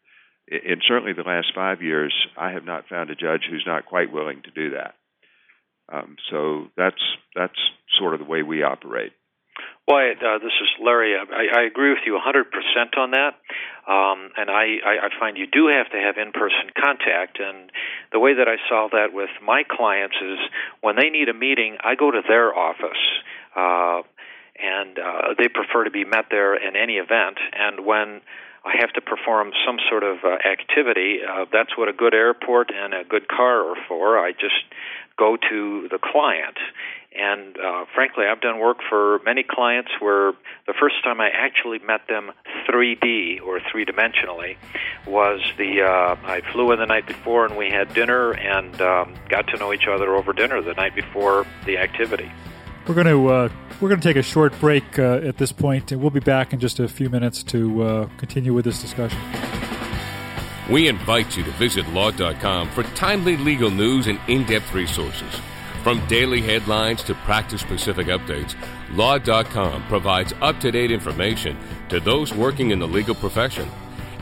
in 0.47 0.81
certainly 0.87 1.13
the 1.13 1.23
last 1.23 1.53
five 1.55 1.81
years, 1.81 2.13
I 2.37 2.51
have 2.51 2.65
not 2.65 2.89
found 2.89 3.09
a 3.09 3.15
judge 3.15 3.43
who's 3.49 3.65
not 3.65 3.85
quite 3.85 4.11
willing 4.11 4.41
to 4.43 4.51
do 4.51 4.71
that. 4.71 4.95
Um, 5.91 6.17
so 6.29 6.67
that's 6.75 7.01
that's 7.35 7.57
sort 7.97 8.13
of 8.13 8.19
the 8.19 8.25
way 8.25 8.43
we 8.43 8.63
operate. 8.63 9.13
Well, 9.87 10.03
uh, 10.03 10.37
this 10.39 10.51
is 10.61 10.67
Larry. 10.83 11.15
I, 11.15 11.61
I 11.61 11.63
agree 11.63 11.91
with 11.91 12.03
you 12.05 12.19
100% 12.19 12.97
on 12.97 13.11
that. 13.11 13.39
Um, 13.87 14.31
and 14.35 14.51
I, 14.51 14.83
I, 14.83 15.07
find 15.17 15.37
you 15.37 15.47
do 15.47 15.67
have 15.67 15.89
to 15.91 15.97
have 15.97 16.17
in 16.17 16.33
person 16.33 16.75
contact. 16.77 17.39
And 17.39 17.71
the 18.11 18.19
way 18.19 18.33
that 18.33 18.49
I 18.49 18.57
solve 18.69 18.91
that 18.91 19.13
with 19.13 19.29
my 19.41 19.63
clients 19.63 20.17
is 20.21 20.39
when 20.81 20.97
they 20.97 21.09
need 21.09 21.29
a 21.29 21.33
meeting, 21.33 21.77
I 21.81 21.95
go 21.95 22.11
to 22.11 22.21
their 22.27 22.53
office. 22.53 22.99
Uh, 23.55 24.03
and 24.59 24.99
uh, 24.99 25.33
they 25.37 25.47
prefer 25.47 25.85
to 25.85 25.91
be 25.91 26.03
met 26.03 26.25
there 26.31 26.55
in 26.55 26.75
any 26.75 26.95
event. 26.95 27.37
And 27.53 27.85
when 27.85 28.19
I 28.65 28.75
have 28.81 28.91
to 28.93 29.01
perform 29.01 29.51
some 29.65 29.77
sort 29.89 30.03
of 30.03 30.17
uh, 30.25 30.35
activity, 30.43 31.19
uh, 31.23 31.45
that's 31.53 31.77
what 31.77 31.87
a 31.87 31.93
good 31.93 32.13
airport 32.13 32.71
and 32.75 32.93
a 32.93 33.05
good 33.07 33.29
car 33.29 33.71
are 33.71 33.77
for. 33.87 34.19
I 34.19 34.31
just 34.33 34.67
go 35.17 35.37
to 35.49 35.87
the 35.89 35.99
client. 36.01 36.57
And 37.17 37.57
uh, 37.57 37.85
frankly, 37.95 38.25
I've 38.25 38.41
done 38.41 38.59
work 38.59 38.77
for 38.87 39.19
many 39.25 39.43
clients 39.43 39.89
where 39.99 40.33
the 40.67 40.73
first 40.79 41.03
time 41.03 41.19
I 41.19 41.29
actually 41.33 41.79
met 41.79 42.01
them 42.07 42.31
3D 42.69 43.41
or 43.41 43.59
three 43.71 43.85
dimensionally 43.85 44.55
was 45.07 45.41
the 45.57 45.81
uh, 45.81 46.15
I 46.23 46.41
flew 46.51 46.71
in 46.73 46.79
the 46.79 46.85
night 46.85 47.07
before 47.07 47.45
and 47.45 47.57
we 47.57 47.71
had 47.71 47.91
dinner 47.95 48.33
and 48.33 48.79
um, 48.81 49.15
got 49.29 49.47
to 49.47 49.57
know 49.57 49.73
each 49.73 49.87
other 49.87 50.15
over 50.15 50.31
dinner 50.31 50.61
the 50.61 50.73
night 50.73 50.95
before 50.95 51.47
the 51.65 51.79
activity. 51.79 52.31
We're 52.87 52.95
going 52.95 53.07
to 53.07 53.27
uh, 53.27 53.49
we're 53.81 53.89
going 53.89 53.99
to 53.99 54.07
take 54.07 54.17
a 54.17 54.23
short 54.23 54.57
break 54.59 54.97
uh, 54.97 55.19
at 55.23 55.37
this 55.37 55.51
point, 55.51 55.91
and 55.91 56.01
we'll 56.01 56.09
be 56.09 56.21
back 56.21 56.53
in 56.53 56.59
just 56.59 56.79
a 56.79 56.87
few 56.87 57.09
minutes 57.09 57.43
to 57.43 57.83
uh, 57.83 58.09
continue 58.17 58.53
with 58.53 58.63
this 58.63 58.81
discussion. 58.81 59.19
We 60.69 60.87
invite 60.87 61.37
you 61.37 61.43
to 61.43 61.51
visit 61.51 61.87
law.com 61.89 62.69
for 62.71 62.83
timely 62.83 63.37
legal 63.37 63.71
news 63.71 64.07
and 64.07 64.19
in-depth 64.27 64.73
resources. 64.73 65.33
From 65.83 66.05
daily 66.07 66.41
headlines 66.41 67.01
to 67.03 67.15
practice-specific 67.15 68.07
updates, 68.07 68.55
law.com 68.91 69.83
provides 69.87 70.33
up-to-date 70.41 70.91
information 70.91 71.57
to 71.87 72.01
those 72.01 72.33
working 72.33 72.71
in 72.71 72.79
the 72.79 72.87
legal 72.87 73.15
profession. 73.15 73.69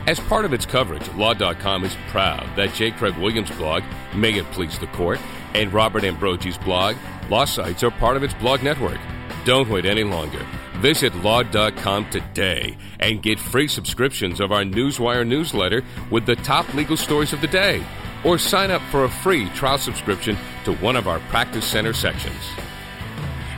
As 0.06 0.20
part 0.20 0.44
of 0.44 0.52
its 0.52 0.64
coverage, 0.64 1.08
Law.com 1.14 1.82
is 1.82 1.96
proud 2.08 2.46
that 2.54 2.72
J. 2.74 2.92
Craig 2.92 3.16
Williams' 3.16 3.50
blog, 3.50 3.82
May 4.14 4.34
It 4.34 4.48
Please 4.52 4.78
the 4.78 4.86
Court, 4.88 5.18
and 5.52 5.72
Robert 5.72 6.04
Ambrogi's 6.04 6.58
blog, 6.58 6.94
Law 7.28 7.44
Sites, 7.44 7.82
are 7.82 7.90
part 7.90 8.16
of 8.16 8.22
its 8.22 8.34
blog 8.34 8.62
network. 8.62 9.00
Don't 9.44 9.68
wait 9.68 9.84
any 9.84 10.04
longer. 10.04 10.46
Visit 10.80 11.14
law.com 11.16 12.10
today 12.10 12.76
and 13.00 13.22
get 13.22 13.38
free 13.38 13.68
subscriptions 13.68 14.40
of 14.40 14.52
our 14.52 14.62
Newswire 14.62 15.26
newsletter 15.26 15.82
with 16.10 16.26
the 16.26 16.36
top 16.36 16.72
legal 16.74 16.96
stories 16.96 17.32
of 17.32 17.40
the 17.40 17.46
day. 17.46 17.84
Or 18.24 18.38
sign 18.38 18.70
up 18.70 18.82
for 18.90 19.04
a 19.04 19.08
free 19.10 19.48
trial 19.50 19.78
subscription 19.78 20.36
to 20.64 20.74
one 20.76 20.96
of 20.96 21.08
our 21.08 21.20
Practice 21.28 21.66
Center 21.66 21.92
sections. 21.92 22.42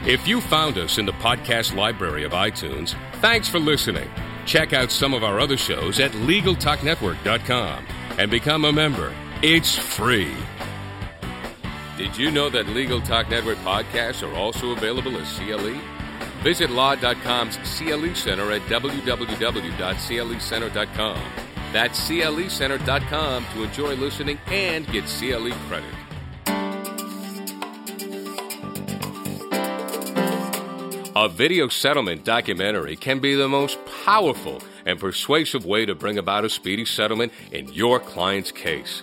If 0.04 0.28
you 0.28 0.40
found 0.40 0.78
us 0.78 0.98
in 0.98 1.06
the 1.06 1.12
podcast 1.12 1.74
library 1.74 2.24
of 2.24 2.32
iTunes, 2.32 2.94
thanks 3.20 3.48
for 3.48 3.58
listening. 3.58 4.08
Check 4.46 4.72
out 4.72 4.90
some 4.90 5.12
of 5.12 5.24
our 5.24 5.40
other 5.40 5.56
shows 5.56 6.00
at 6.00 6.12
LegalTalkNetwork.com 6.12 7.86
and 8.18 8.30
become 8.30 8.64
a 8.64 8.72
member. 8.72 9.12
It's 9.42 9.76
free. 9.76 10.34
Did 11.96 12.16
you 12.16 12.30
know 12.30 12.48
that 12.48 12.68
Legal 12.68 13.00
Talk 13.00 13.28
Network 13.28 13.58
podcasts 13.58 14.22
are 14.22 14.34
also 14.34 14.70
available 14.70 15.16
as 15.16 15.32
CLE? 15.36 15.97
Visit 16.42 16.70
Law.com's 16.70 17.56
CLE 17.56 18.14
Center 18.14 18.52
at 18.52 18.62
www.clecenter.com. 18.62 21.22
That's 21.72 22.08
CLECenter.com 22.08 23.46
to 23.52 23.62
enjoy 23.62 23.94
listening 23.94 24.38
and 24.46 24.86
get 24.90 25.04
CLE 25.04 25.52
credit. 25.68 25.94
A 31.16 31.28
video 31.28 31.66
settlement 31.66 32.24
documentary 32.24 32.94
can 32.94 33.18
be 33.18 33.34
the 33.34 33.48
most 33.48 33.80
powerful 34.04 34.62
and 34.86 35.00
persuasive 35.00 35.66
way 35.66 35.84
to 35.84 35.96
bring 35.96 36.16
about 36.16 36.44
a 36.44 36.48
speedy 36.48 36.84
settlement 36.84 37.32
in 37.50 37.66
your 37.72 37.98
client's 37.98 38.52
case. 38.52 39.02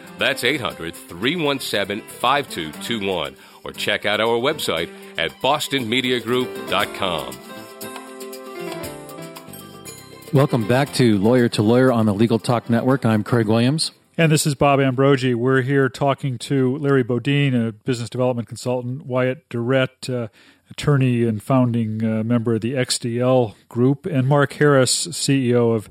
That's 0.21 0.43
800 0.43 0.93
317 0.93 2.07
5221. 2.07 3.35
Or 3.63 3.71
check 3.71 4.05
out 4.05 4.21
our 4.21 4.39
website 4.39 4.91
at 5.17 5.31
bostonmediagroup.com. 5.41 7.39
Welcome 10.31 10.67
back 10.67 10.93
to 10.93 11.17
Lawyer 11.17 11.49
to 11.49 11.63
Lawyer 11.63 11.91
on 11.91 12.05
the 12.05 12.13
Legal 12.13 12.37
Talk 12.37 12.69
Network. 12.69 13.03
I'm 13.03 13.23
Craig 13.23 13.47
Williams. 13.47 13.93
And 14.15 14.31
this 14.31 14.45
is 14.45 14.53
Bob 14.53 14.79
Ambrogi. 14.79 15.33
We're 15.33 15.63
here 15.63 15.89
talking 15.89 16.37
to 16.37 16.77
Larry 16.77 17.01
Bodine, 17.01 17.55
a 17.55 17.71
business 17.71 18.07
development 18.07 18.47
consultant, 18.47 19.07
Wyatt 19.07 19.49
Durrette, 19.49 20.07
uh, 20.07 20.27
attorney 20.69 21.23
and 21.23 21.41
founding 21.41 22.03
uh, 22.03 22.21
member 22.23 22.53
of 22.53 22.61
the 22.61 22.73
XDL 22.73 23.55
Group, 23.69 24.05
and 24.05 24.27
Mark 24.27 24.53
Harris, 24.53 25.07
CEO 25.07 25.75
of 25.75 25.89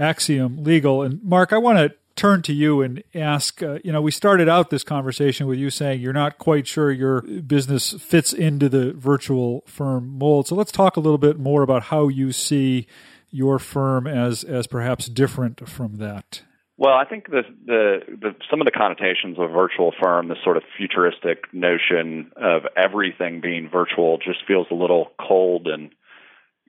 Axiom 0.00 0.64
Legal. 0.64 1.02
And 1.02 1.22
Mark, 1.22 1.52
I 1.52 1.58
want 1.58 1.78
to 1.78 1.94
turn 2.18 2.42
to 2.42 2.52
you 2.52 2.82
and 2.82 3.02
ask 3.14 3.62
uh, 3.62 3.78
you 3.84 3.92
know, 3.92 4.02
we 4.02 4.10
started 4.10 4.48
out 4.48 4.70
this 4.70 4.84
conversation 4.84 5.46
with 5.46 5.58
you 5.58 5.70
saying 5.70 6.00
you're 6.00 6.12
not 6.12 6.36
quite 6.36 6.66
sure 6.66 6.90
your 6.90 7.22
business 7.22 7.92
fits 7.94 8.32
into 8.32 8.68
the 8.68 8.92
virtual 8.92 9.62
firm 9.66 10.18
mold. 10.18 10.48
So 10.48 10.54
let's 10.54 10.72
talk 10.72 10.96
a 10.96 11.00
little 11.00 11.18
bit 11.18 11.38
more 11.38 11.62
about 11.62 11.84
how 11.84 12.08
you 12.08 12.32
see 12.32 12.86
your 13.30 13.58
firm 13.58 14.06
as 14.06 14.44
as 14.44 14.66
perhaps 14.66 15.06
different 15.06 15.68
from 15.68 15.96
that. 15.96 16.42
Well, 16.76 16.94
I 16.94 17.04
think 17.04 17.28
the, 17.28 17.42
the, 17.66 17.98
the 18.08 18.34
some 18.50 18.60
of 18.60 18.64
the 18.64 18.70
connotations 18.70 19.36
of 19.38 19.50
virtual 19.50 19.92
firm, 20.00 20.28
this 20.28 20.38
sort 20.44 20.56
of 20.56 20.62
futuristic 20.76 21.52
notion 21.52 22.30
of 22.36 22.62
everything 22.76 23.40
being 23.40 23.68
virtual, 23.68 24.18
just 24.18 24.46
feels 24.46 24.68
a 24.70 24.74
little 24.74 25.10
cold 25.20 25.66
and 25.66 25.90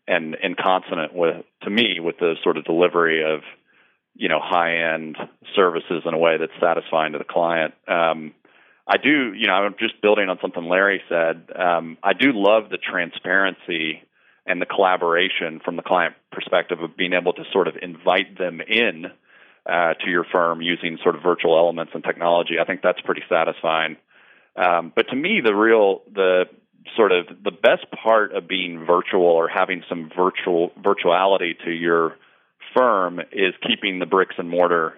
and 0.07 0.35
inconsonant 0.43 1.13
with 1.13 1.45
to 1.61 1.69
me 1.69 1.99
with 1.99 2.17
the 2.17 2.35
sort 2.43 2.57
of 2.57 2.65
delivery 2.65 3.23
of 3.23 3.41
you 4.19 4.27
know 4.27 4.39
high 4.41 4.93
end 4.93 5.17
services 5.55 6.03
in 6.05 6.13
a 6.13 6.17
way 6.17 6.37
that's 6.37 6.51
satisfying 6.61 7.13
to 7.13 7.17
the 7.17 7.23
client. 7.23 7.73
Um, 7.87 8.33
I 8.85 8.97
do, 8.97 9.33
you 9.33 9.47
know, 9.47 9.53
I'm 9.53 9.75
just 9.79 10.01
building 10.01 10.29
on 10.29 10.37
something 10.41 10.63
Larry 10.63 11.01
said. 11.07 11.49
Um, 11.55 11.97
I 12.03 12.13
do 12.13 12.31
love 12.33 12.69
the 12.69 12.77
transparency 12.77 14.03
and 14.45 14.59
the 14.59 14.65
collaboration 14.65 15.61
from 15.63 15.75
the 15.75 15.83
client 15.83 16.15
perspective 16.31 16.81
of 16.81 16.97
being 16.97 17.13
able 17.13 17.33
to 17.33 17.43
sort 17.53 17.67
of 17.67 17.75
invite 17.81 18.37
them 18.37 18.61
in 18.61 19.05
uh, 19.69 19.93
to 19.93 20.09
your 20.09 20.25
firm 20.31 20.61
using 20.61 20.97
sort 21.03 21.15
of 21.15 21.21
virtual 21.21 21.57
elements 21.57 21.91
and 21.93 22.03
technology. 22.03 22.55
I 22.59 22.65
think 22.65 22.81
that's 22.81 22.99
pretty 23.01 23.21
satisfying. 23.29 23.97
Um, 24.55 24.91
but 24.95 25.07
to 25.09 25.15
me, 25.15 25.41
the 25.43 25.53
real 25.53 26.01
the 26.13 26.45
sort 26.97 27.11
of 27.11 27.27
the 27.43 27.51
best 27.51 27.85
part 28.03 28.33
of 28.33 28.47
being 28.47 28.85
virtual 28.85 29.27
or 29.27 29.47
having 29.47 29.83
some 29.87 30.09
virtual 30.17 30.71
virtuality 30.81 31.53
to 31.63 31.71
your 31.71 32.15
firm 32.75 33.19
is 33.31 33.53
keeping 33.67 33.99
the 33.99 34.05
bricks 34.05 34.35
and 34.37 34.49
mortar 34.49 34.97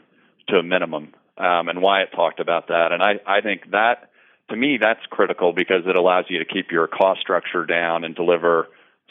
to 0.50 0.58
a 0.58 0.64
minimum. 0.64 1.14
Um, 1.38 1.70
and 1.70 1.82
Wyatt 1.82 2.12
talked 2.14 2.40
about 2.40 2.68
that, 2.68 2.92
and 2.92 3.02
I, 3.02 3.14
I 3.26 3.42
think 3.42 3.72
that 3.72 4.12
to 4.50 4.56
me 4.56 4.78
that's 4.80 5.00
critical 5.10 5.54
because 5.54 5.84
it 5.88 5.96
allows 5.96 6.26
you 6.30 6.40
to 6.40 6.46
keep 6.46 6.72
your 6.72 6.88
cost 6.88 7.22
structure 7.22 7.66
down 7.66 8.04
and 8.04 8.16
deliver 8.16 8.68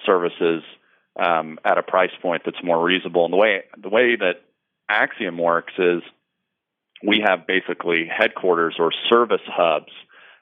services 0.07 0.63
um, 1.19 1.59
at 1.65 1.79
a 1.79 1.83
price 1.83 2.11
point 2.23 2.43
that's 2.45 2.63
more 2.63 2.83
reasonable. 2.83 3.25
And 3.25 3.33
the 3.33 3.39
way 3.39 3.65
the 3.81 3.89
way 3.89 4.17
that 4.17 4.43
Axiom 4.89 5.39
works 5.39 5.73
is 5.79 6.03
we 7.07 7.25
have 7.27 7.47
basically 7.47 8.07
headquarters 8.07 8.77
or 8.79 8.91
service 9.09 9.41
hubs 9.47 9.93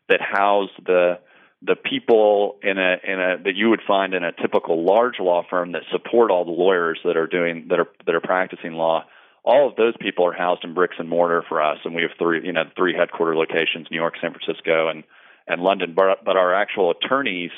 that 0.08 0.20
house 0.20 0.70
the 0.84 1.18
the 1.62 1.76
people 1.76 2.56
in 2.62 2.78
a 2.78 2.96
in 3.04 3.20
a 3.20 3.38
that 3.44 3.54
you 3.56 3.70
would 3.70 3.82
find 3.86 4.14
in 4.14 4.22
a 4.24 4.32
typical 4.32 4.84
large 4.84 5.18
law 5.18 5.42
firm 5.48 5.72
that 5.72 5.82
support 5.90 6.30
all 6.30 6.44
the 6.44 6.50
lawyers 6.50 7.00
that 7.04 7.16
are 7.16 7.26
doing 7.26 7.66
that 7.68 7.80
are 7.80 7.88
that 8.06 8.14
are 8.14 8.20
practicing 8.20 8.74
law 8.74 9.04
all 9.48 9.66
of 9.66 9.76
those 9.76 9.94
people 9.98 10.26
are 10.26 10.32
housed 10.32 10.62
in 10.62 10.74
bricks 10.74 10.96
and 10.98 11.08
mortar 11.08 11.42
for 11.48 11.62
us. 11.62 11.78
And 11.84 11.94
we 11.94 12.02
have 12.02 12.10
three 12.18 12.44
you 12.44 12.52
know 12.52 12.64
three 12.76 12.94
headquarter 12.94 13.34
locations 13.34 13.86
New 13.90 13.96
York 13.96 14.14
San 14.20 14.34
Francisco 14.34 14.88
and 14.88 15.04
and 15.46 15.62
London. 15.62 15.94
But 15.96 16.24
but 16.24 16.36
our 16.36 16.54
actual 16.54 16.90
attorneys 16.90 17.50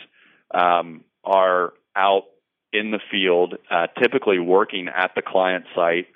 um, 0.52 1.04
are 1.24 1.72
out 1.96 2.24
in 2.72 2.92
the 2.92 3.00
field 3.10 3.56
uh, 3.70 3.88
typically 4.00 4.38
working 4.38 4.88
at 4.88 5.12
the 5.16 5.22
client 5.22 5.64
site. 5.74 6.06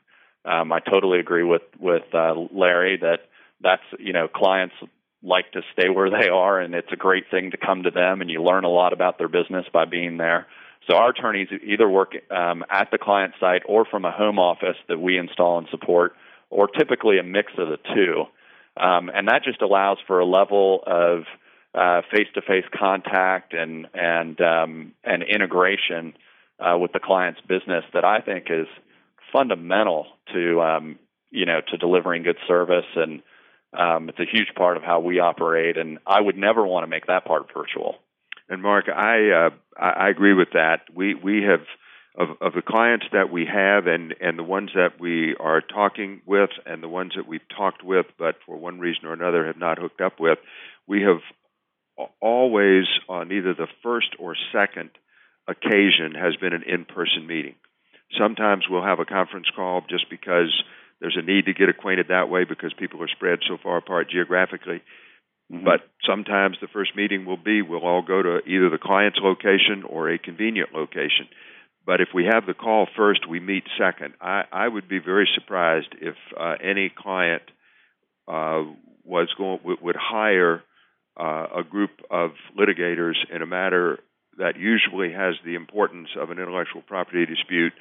Um, 0.44 0.72
I 0.72 0.78
totally 0.78 1.18
agree 1.18 1.42
with 1.42 1.62
with 1.80 2.04
uh, 2.14 2.34
Larry 2.52 2.98
that 2.98 3.28
that's 3.60 3.82
you 3.98 4.12
know 4.12 4.28
clients 4.28 4.74
like 5.24 5.50
to 5.52 5.62
stay 5.72 5.88
where 5.88 6.10
they 6.10 6.28
are, 6.28 6.60
and 6.60 6.74
it's 6.74 6.92
a 6.92 6.96
great 6.96 7.24
thing 7.30 7.50
to 7.50 7.56
come 7.56 7.82
to 7.84 7.90
them, 7.90 8.20
and 8.20 8.30
you 8.30 8.42
learn 8.42 8.64
a 8.64 8.68
lot 8.68 8.92
about 8.92 9.18
their 9.18 9.28
business 9.28 9.64
by 9.72 9.84
being 9.86 10.18
there. 10.18 10.46
So 10.88 10.96
our 10.96 11.10
attorneys 11.10 11.48
either 11.66 11.88
work 11.88 12.12
um, 12.30 12.62
at 12.70 12.90
the 12.90 12.98
client 12.98 13.34
site 13.40 13.62
or 13.66 13.86
from 13.86 14.04
a 14.04 14.12
home 14.12 14.38
office 14.38 14.76
that 14.88 15.00
we 15.00 15.16
install 15.16 15.58
and 15.58 15.66
support, 15.70 16.14
or 16.50 16.68
typically 16.68 17.18
a 17.18 17.22
mix 17.22 17.52
of 17.56 17.68
the 17.68 17.78
two. 17.94 18.24
Um, 18.76 19.10
and 19.14 19.28
that 19.28 19.44
just 19.44 19.62
allows 19.62 19.98
for 20.06 20.18
a 20.18 20.26
level 20.26 20.82
of 20.86 21.22
uh, 21.74 22.02
face-to-face 22.12 22.66
contact 22.78 23.54
and 23.54 23.86
and 23.94 24.40
um, 24.40 24.92
and 25.02 25.22
integration 25.22 26.14
uh, 26.60 26.76
with 26.78 26.92
the 26.92 27.00
client's 27.00 27.40
business 27.40 27.84
that 27.94 28.04
I 28.04 28.20
think 28.20 28.46
is 28.50 28.66
fundamental 29.32 30.06
to 30.32 30.60
um, 30.60 30.98
you 31.30 31.46
know 31.46 31.60
to 31.70 31.76
delivering 31.76 32.24
good 32.24 32.38
service 32.46 32.84
and 32.94 33.22
um, 33.78 34.08
it's 34.08 34.18
a 34.18 34.30
huge 34.30 34.54
part 34.56 34.76
of 34.76 34.82
how 34.82 35.00
we 35.00 35.18
operate, 35.20 35.76
and 35.76 35.98
I 36.06 36.20
would 36.20 36.36
never 36.36 36.66
want 36.66 36.84
to 36.84 36.88
make 36.88 37.06
that 37.06 37.24
part 37.24 37.52
virtual. 37.54 37.96
And 38.48 38.62
Mark, 38.62 38.86
I 38.88 39.30
uh, 39.30 39.50
I 39.78 40.08
agree 40.10 40.34
with 40.34 40.48
that. 40.52 40.82
We 40.94 41.14
we 41.14 41.42
have 41.42 41.60
of 42.16 42.36
of 42.40 42.52
the 42.52 42.62
clients 42.62 43.06
that 43.12 43.30
we 43.32 43.46
have, 43.46 43.86
and 43.86 44.14
and 44.20 44.38
the 44.38 44.44
ones 44.44 44.70
that 44.74 45.00
we 45.00 45.34
are 45.40 45.60
talking 45.60 46.20
with, 46.26 46.50
and 46.66 46.82
the 46.82 46.88
ones 46.88 47.12
that 47.16 47.26
we've 47.26 47.48
talked 47.56 47.82
with, 47.82 48.06
but 48.18 48.36
for 48.46 48.56
one 48.56 48.78
reason 48.78 49.06
or 49.06 49.12
another 49.12 49.46
have 49.46 49.58
not 49.58 49.78
hooked 49.78 50.00
up 50.00 50.20
with. 50.20 50.38
We 50.86 51.02
have 51.02 51.20
always 52.20 52.84
on 53.08 53.32
either 53.32 53.54
the 53.54 53.68
first 53.82 54.08
or 54.18 54.36
second 54.52 54.90
occasion 55.48 56.14
has 56.14 56.36
been 56.36 56.52
an 56.52 56.64
in-person 56.66 57.26
meeting. 57.26 57.54
Sometimes 58.18 58.64
we'll 58.68 58.84
have 58.84 59.00
a 59.00 59.04
conference 59.04 59.46
call 59.54 59.82
just 59.88 60.08
because 60.10 60.52
there's 61.00 61.16
a 61.18 61.22
need 61.22 61.46
to 61.46 61.54
get 61.54 61.68
acquainted 61.68 62.08
that 62.08 62.28
way 62.28 62.44
because 62.44 62.72
people 62.78 63.02
are 63.02 63.08
spread 63.08 63.40
so 63.48 63.56
far 63.62 63.76
apart 63.76 64.10
geographically. 64.10 64.82
Mm-hmm. 65.52 65.64
But 65.64 65.80
sometimes 66.06 66.56
the 66.60 66.68
first 66.68 66.96
meeting 66.96 67.26
will 67.26 67.36
be 67.36 67.62
we'll 67.62 67.84
all 67.84 68.02
go 68.02 68.22
to 68.22 68.38
either 68.46 68.70
the 68.70 68.78
client's 68.78 69.18
location 69.22 69.84
or 69.86 70.10
a 70.10 70.18
convenient 70.18 70.72
location. 70.72 71.28
But 71.86 72.00
if 72.00 72.08
we 72.14 72.24
have 72.24 72.46
the 72.46 72.54
call 72.54 72.86
first, 72.96 73.28
we 73.28 73.40
meet 73.40 73.64
second. 73.78 74.14
I, 74.20 74.44
I 74.50 74.68
would 74.68 74.88
be 74.88 74.98
very 74.98 75.28
surprised 75.34 75.94
if 76.00 76.14
uh, 76.38 76.54
any 76.62 76.90
client 76.96 77.42
uh, 78.26 78.62
was 79.04 79.28
going 79.36 79.58
w- 79.58 79.76
would 79.82 79.96
hire 79.96 80.62
uh, 81.20 81.46
a 81.58 81.62
group 81.62 81.90
of 82.10 82.30
litigators 82.58 83.16
in 83.30 83.42
a 83.42 83.46
matter 83.46 83.98
that 84.38 84.56
usually 84.58 85.12
has 85.12 85.34
the 85.44 85.54
importance 85.54 86.08
of 86.18 86.30
an 86.30 86.38
intellectual 86.38 86.82
property 86.82 87.26
dispute 87.26 87.72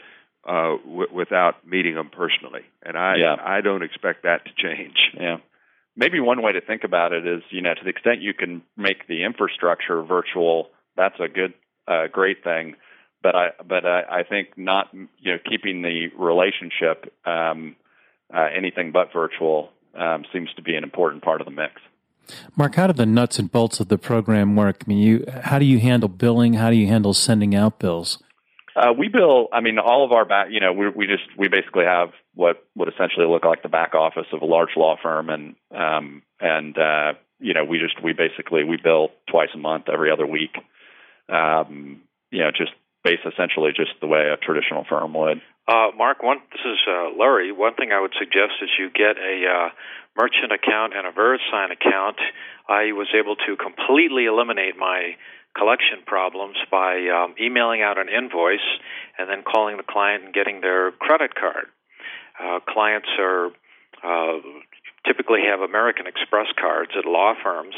uh, 0.48 0.78
w- 0.86 1.14
without 1.14 1.66
meeting 1.66 1.96
them 1.96 2.10
personally, 2.10 2.64
and 2.82 2.98
I 2.98 3.16
yeah. 3.16 3.36
I 3.40 3.62
don't 3.62 3.84
expect 3.84 4.24
that 4.24 4.46
to 4.46 4.52
change. 4.56 5.12
Yeah, 5.20 5.38
maybe 5.96 6.20
one 6.20 6.42
way 6.42 6.54
to 6.54 6.62
think 6.62 6.84
about 6.84 7.14
it 7.14 7.26
is 7.26 7.44
you 7.50 7.62
know 7.62 7.74
to 7.74 7.84
the 7.84 7.90
extent 7.90 8.22
you 8.22 8.34
can 8.34 8.62
make 8.76 9.08
the 9.08 9.24
infrastructure 9.24 10.02
virtual, 10.04 10.70
that's 10.96 11.20
a 11.20 11.28
good 11.28 11.54
uh, 11.88 12.08
great 12.12 12.44
thing. 12.44 12.76
But 13.22 13.36
I 13.36 13.50
but 13.66 13.86
I, 13.86 14.02
I 14.10 14.24
think 14.24 14.58
not 14.58 14.90
you 14.94 15.32
know 15.32 15.38
keeping 15.50 15.82
the 15.82 16.08
relationship 16.18 17.14
um, 17.26 17.76
uh, 18.34 18.48
anything 18.56 18.92
but 18.92 19.14
virtual 19.14 19.70
um, 19.96 20.26
seems 20.34 20.54
to 20.56 20.62
be 20.62 20.76
an 20.76 20.84
important 20.84 21.24
part 21.24 21.42
of 21.42 21.46
the 21.46 21.52
mix. 21.52 21.82
Mark, 22.56 22.76
how 22.76 22.88
do 22.88 22.94
the 22.94 23.06
nuts 23.06 23.38
and 23.38 23.52
bolts 23.52 23.80
of 23.80 23.90
the 23.90 23.98
program 23.98 24.56
work? 24.56 24.84
I 24.86 24.90
mean, 24.90 24.98
you 24.98 25.26
how 25.44 25.60
do 25.60 25.66
you 25.66 25.80
handle 25.80 26.10
billing? 26.10 26.54
How 26.54 26.70
do 26.70 26.76
you 26.76 26.88
handle 26.88 27.14
sending 27.14 27.54
out 27.56 27.80
bills? 27.80 28.23
Uh, 28.76 28.94
we 28.98 29.08
bill. 29.08 29.48
I 29.54 29.62
mean, 29.62 29.78
all 29.80 30.04
of 30.06 30.12
our 30.12 30.26
back. 30.26 30.48
You 30.50 30.60
know, 30.60 30.74
we 30.74 30.90
we 30.90 31.08
just 31.08 31.24
we 31.38 31.48
basically 31.48 31.86
have 31.86 32.10
what 32.34 32.66
would 32.76 32.90
essentially 32.90 33.28
look 33.28 33.46
like 33.46 33.62
the 33.62 33.70
back 33.70 33.94
office 33.94 34.28
of 34.34 34.42
a 34.42 34.46
large 34.46 34.76
law 34.76 34.96
firm, 35.02 35.30
and 35.30 35.56
um, 35.72 36.24
and 36.40 36.78
uh, 36.78 37.14
you 37.40 37.54
know, 37.54 37.64
we 37.64 37.78
just 37.80 38.02
we 38.04 38.14
basically 38.14 38.64
we 38.64 38.78
bill 38.82 39.10
twice 39.30 39.50
a 39.54 39.58
month, 39.58 39.86
every 39.92 40.12
other 40.12 40.26
week. 40.26 40.56
Um, 41.30 42.02
you 42.32 42.40
know, 42.40 42.52
just 42.52 42.72
base 43.04 43.20
essentially 43.26 43.72
just 43.76 43.92
the 44.02 44.08
way 44.08 44.32
a 44.32 44.38
traditional 44.38 44.86
firm 44.90 45.14
would. 45.14 45.42
Uh, 45.68 45.92
Mark, 45.96 46.24
one 46.24 46.40
this 46.52 46.66
is 46.66 46.80
uh, 46.88 47.16
Larry. 47.18 47.52
One 47.52 47.76
thing 47.76 47.92
I 47.92 48.02
would 48.02 48.14
suggest 48.18 48.60
is 48.62 48.70
you 48.80 48.90
get 48.90 49.16
a 49.18 49.46
uh, 49.48 49.70
merchant 50.18 50.52
account 50.52 50.94
and 50.96 51.08
a 51.08 51.12
VeriSign 51.12 51.72
account. 51.72 52.18
I 52.68 52.92
was 52.92 53.08
able 53.14 53.36
to 53.48 53.56
completely 53.56 54.26
eliminate 54.26 54.76
my 54.78 55.16
collection 55.58 56.00
problems 56.06 56.58
by 56.72 57.08
um, 57.08 57.36
emailing 57.40 57.82
out 57.82 57.98
an 57.98 58.08
invoice 58.10 58.68
and 59.18 59.30
then 59.30 59.44
calling 59.44 59.78
the 59.78 59.84
client 59.84 60.26
and 60.26 60.34
getting 60.34 60.62
their 60.62 60.92
credit 60.92 61.36
card. 61.36 61.68
Uh, 62.42 62.60
clients 62.68 63.10
are 63.20 63.48
uh, 64.04 64.40
typically 65.06 65.42
have 65.50 65.62
American 65.62 66.08
Express 66.08 66.48
cards 66.60 66.92
at 66.98 67.06
law 67.06 67.34
firms, 67.42 67.76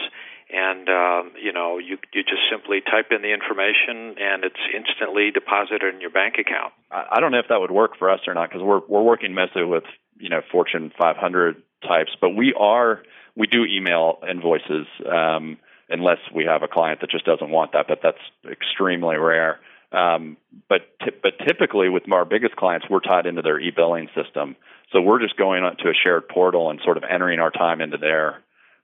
and 0.49 0.88
uh, 0.88 1.23
you 1.41 1.51
know 1.51 1.77
you 1.77 1.97
you 2.13 2.23
just 2.23 2.43
simply 2.49 2.81
type 2.81 3.11
in 3.11 3.21
the 3.21 3.33
information 3.33 4.15
and 4.19 4.43
it's 4.43 4.61
instantly 4.73 5.31
deposited 5.31 5.93
in 5.93 6.01
your 6.01 6.09
bank 6.09 6.35
account. 6.39 6.73
I 6.91 7.19
don't 7.19 7.31
know 7.31 7.39
if 7.39 7.49
that 7.49 7.59
would 7.59 7.71
work 7.71 7.97
for 7.97 8.09
us 8.09 8.21
or 8.27 8.33
not 8.33 8.49
because 8.49 8.63
we're 8.63 8.81
we're 8.88 9.03
working 9.03 9.33
mostly 9.33 9.65
with 9.65 9.83
you 10.17 10.29
know 10.29 10.41
Fortune 10.51 10.91
500 10.97 11.61
types, 11.88 12.11
but 12.19 12.29
we 12.29 12.53
are 12.57 13.01
we 13.35 13.47
do 13.47 13.65
email 13.65 14.19
invoices. 14.29 14.88
Um, 15.05 15.57
unless 15.89 16.19
we 16.34 16.45
have 16.45 16.63
a 16.63 16.67
client 16.67 17.02
that 17.02 17.10
just 17.10 17.26
doesn't 17.26 17.50
want 17.50 17.74
that, 17.74 17.88
but 17.88 18.00
that's 18.02 18.17
extremely 18.50 19.17
rare. 19.17 19.60
Um, 19.91 20.38
but 20.67 20.82
t- 21.04 21.15
but 21.21 21.34
typically 21.45 21.89
with 21.89 22.12
our 22.12 22.26
biggest 22.26 22.56
clients, 22.56 22.88
we're 22.89 23.00
tied 23.00 23.26
into 23.26 23.41
their 23.41 23.60
e-billing 23.60 24.10
system, 24.15 24.56
so 24.91 25.02
we're 25.02 25.21
just 25.21 25.38
going 25.38 25.62
to 25.63 25.89
a 25.89 25.93
shared 25.93 26.28
portal 26.28 26.69
and 26.69 26.80
sort 26.84 26.98
of 26.98 27.04
entering 27.04 27.39
our 27.39 27.52
time 27.52 27.82
into 27.82 27.98
their 27.98 28.41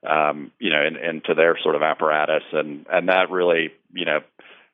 um, 0.07 0.51
you 0.59 0.69
know 0.69 0.85
in, 0.85 0.95
into 0.95 1.33
their 1.33 1.57
sort 1.61 1.75
of 1.75 1.81
apparatus, 1.81 2.43
and 2.53 2.85
and 2.89 3.09
that 3.09 3.31
really 3.31 3.71
you 3.93 4.05
know 4.05 4.19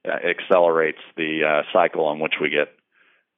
accelerates 0.05 0.99
the 1.15 1.43
uh, 1.43 1.61
cycle 1.73 2.05
on 2.05 2.19
which 2.19 2.35
we 2.41 2.49
get 2.49 2.69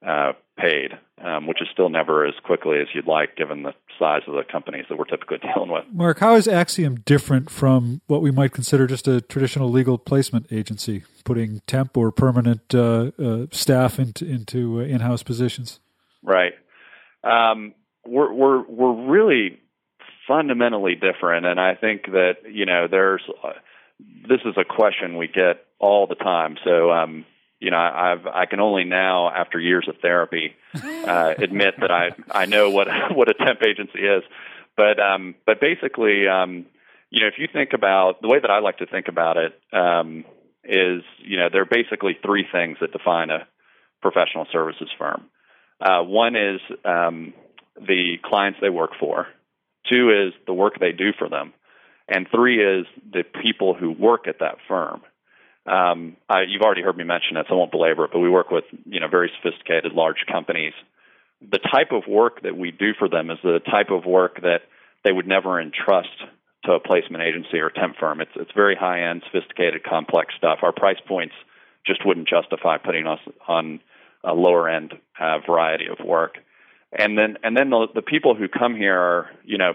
uh, 0.06 0.32
paid, 0.60 0.92
um, 1.22 1.46
which 1.46 1.60
is 1.60 1.68
still 1.72 1.88
never 1.88 2.26
as 2.26 2.34
quickly 2.44 2.78
as 2.80 2.88
you'd 2.94 3.06
like 3.06 3.36
given 3.36 3.62
the 3.62 3.74
size 3.98 4.22
of 4.26 4.34
the 4.34 4.42
companies 4.50 4.84
that 4.88 4.98
we're 4.98 5.04
typically 5.04 5.38
dealing 5.54 5.70
with. 5.70 5.84
Mark, 5.92 6.18
how 6.18 6.34
is 6.34 6.46
Axiom 6.46 6.96
different 7.04 7.50
from 7.50 8.00
what 8.06 8.22
we 8.22 8.30
might 8.30 8.52
consider 8.52 8.86
just 8.86 9.08
a 9.08 9.20
traditional 9.20 9.70
legal 9.70 9.98
placement 9.98 10.46
agency, 10.50 11.04
putting 11.24 11.60
temp 11.66 11.96
or 11.96 12.10
permanent 12.10 12.74
uh, 12.74 13.10
uh, 13.18 13.46
staff 13.50 13.98
into, 13.98 14.26
into 14.26 14.80
uh, 14.80 14.84
in-house 14.84 15.22
positions? 15.22 15.80
Right. 16.22 16.52
Um, 17.24 17.74
we're, 18.06 18.32
we're, 18.32 18.62
we're 18.66 19.10
really 19.10 19.60
fundamentally 20.26 20.94
different, 20.94 21.46
and 21.46 21.60
I 21.60 21.74
think 21.74 22.06
that, 22.06 22.36
you 22.50 22.66
know, 22.66 22.86
there's, 22.90 23.22
uh, 23.42 23.52
this 24.28 24.40
is 24.44 24.54
a 24.56 24.64
question 24.64 25.16
we 25.16 25.28
get 25.28 25.64
all 25.78 26.06
the 26.06 26.14
time. 26.14 26.56
So, 26.64 26.90
um, 26.90 27.24
you 27.60 27.70
know, 27.70 27.76
I've 27.76 28.26
I 28.26 28.46
can 28.46 28.58
only 28.58 28.84
now, 28.84 29.30
after 29.30 29.60
years 29.60 29.86
of 29.86 29.96
therapy, 30.00 30.54
uh, 30.74 31.34
admit 31.38 31.74
that 31.80 31.90
I 31.90 32.10
I 32.30 32.46
know 32.46 32.70
what 32.70 32.88
what 33.14 33.28
a 33.28 33.34
temp 33.34 33.62
agency 33.62 34.00
is. 34.00 34.22
But 34.76 34.98
um, 34.98 35.34
but 35.44 35.60
basically, 35.60 36.26
um, 36.26 36.66
you 37.10 37.20
know, 37.20 37.26
if 37.26 37.34
you 37.38 37.48
think 37.52 37.72
about 37.74 38.22
the 38.22 38.28
way 38.28 38.40
that 38.40 38.50
I 38.50 38.60
like 38.60 38.78
to 38.78 38.86
think 38.86 39.08
about 39.08 39.36
it, 39.36 39.60
um, 39.72 40.24
is 40.64 41.02
you 41.18 41.36
know 41.36 41.48
there 41.52 41.62
are 41.62 41.66
basically 41.66 42.18
three 42.24 42.46
things 42.50 42.78
that 42.80 42.92
define 42.92 43.30
a 43.30 43.46
professional 44.00 44.46
services 44.50 44.88
firm. 44.98 45.26
Uh, 45.80 46.02
one 46.02 46.36
is 46.36 46.60
um, 46.84 47.34
the 47.76 48.16
clients 48.24 48.58
they 48.62 48.70
work 48.70 48.92
for. 48.98 49.26
Two 49.88 50.10
is 50.10 50.32
the 50.46 50.54
work 50.54 50.78
they 50.78 50.92
do 50.92 51.12
for 51.18 51.28
them, 51.28 51.52
and 52.08 52.26
three 52.34 52.62
is 52.62 52.86
the 53.12 53.22
people 53.42 53.74
who 53.74 53.90
work 53.90 54.26
at 54.28 54.38
that 54.40 54.56
firm. 54.66 55.02
Um, 55.66 56.16
I, 56.28 56.42
you've 56.48 56.62
already 56.62 56.82
heard 56.82 56.96
me 56.96 57.04
mention 57.04 57.36
it, 57.36 57.46
so 57.48 57.54
I 57.54 57.58
won't 57.58 57.70
belabor 57.70 58.04
it. 58.04 58.10
But 58.12 58.20
we 58.20 58.30
work 58.30 58.50
with 58.50 58.64
you 58.86 59.00
know 59.00 59.08
very 59.08 59.30
sophisticated 59.42 59.92
large 59.92 60.24
companies. 60.30 60.72
The 61.40 61.58
type 61.58 61.92
of 61.92 62.06
work 62.08 62.42
that 62.42 62.56
we 62.56 62.70
do 62.70 62.92
for 62.98 63.08
them 63.08 63.30
is 63.30 63.38
the 63.42 63.60
type 63.70 63.90
of 63.90 64.04
work 64.04 64.42
that 64.42 64.62
they 65.04 65.12
would 65.12 65.26
never 65.26 65.60
entrust 65.60 66.08
to 66.64 66.72
a 66.72 66.80
placement 66.80 67.24
agency 67.24 67.58
or 67.58 67.70
temp 67.70 67.96
firm. 67.98 68.20
It's 68.20 68.30
it's 68.36 68.52
very 68.54 68.76
high 68.76 69.08
end, 69.08 69.22
sophisticated, 69.30 69.84
complex 69.84 70.34
stuff. 70.36 70.60
Our 70.62 70.72
price 70.72 71.00
points 71.06 71.34
just 71.86 72.04
wouldn't 72.04 72.28
justify 72.28 72.78
putting 72.78 73.06
us 73.06 73.20
on 73.48 73.80
a 74.24 74.34
lower 74.34 74.68
end 74.68 74.94
uh, 75.18 75.38
variety 75.46 75.86
of 75.86 76.04
work. 76.04 76.34
And 76.92 77.16
then 77.16 77.36
and 77.42 77.56
then 77.56 77.70
the, 77.70 77.86
the 77.94 78.02
people 78.02 78.34
who 78.34 78.48
come 78.48 78.74
here 78.74 78.98
are 78.98 79.30
you 79.44 79.58
know 79.58 79.72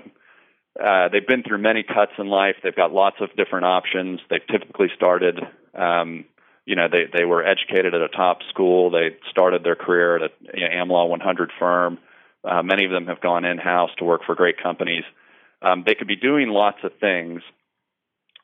uh, 0.81 1.07
they've 1.09 1.27
been 1.27 1.43
through 1.43 1.59
many 1.59 1.83
cuts 1.83 2.11
in 2.17 2.27
life. 2.27 2.55
They've 2.63 2.75
got 2.75 2.91
lots 2.91 3.17
of 3.21 3.35
different 3.35 3.65
options. 3.65 4.19
They've 4.29 4.45
typically 4.51 4.87
started, 4.95 5.39
um, 5.73 6.25
you 6.65 6.75
know, 6.75 6.87
they, 6.91 7.05
they 7.17 7.23
were 7.23 7.45
educated 7.45 7.93
at 7.93 8.01
a 8.01 8.09
top 8.09 8.39
school. 8.49 8.89
They 8.89 9.15
started 9.29 9.63
their 9.63 9.75
career 9.75 10.17
at 10.17 10.21
a 10.23 10.29
you 10.53 10.67
know, 10.67 10.75
AmLaw 10.75 11.09
100 11.09 11.51
firm. 11.57 11.97
Uh, 12.43 12.61
many 12.61 12.85
of 12.85 12.91
them 12.91 13.07
have 13.07 13.21
gone 13.21 13.45
in 13.45 13.57
house 13.57 13.91
to 13.97 14.03
work 14.03 14.21
for 14.25 14.35
great 14.35 14.61
companies. 14.61 15.03
Um, 15.61 15.83
they 15.85 15.95
could 15.95 16.07
be 16.07 16.17
doing 16.17 16.49
lots 16.49 16.77
of 16.83 16.91
things. 16.99 17.41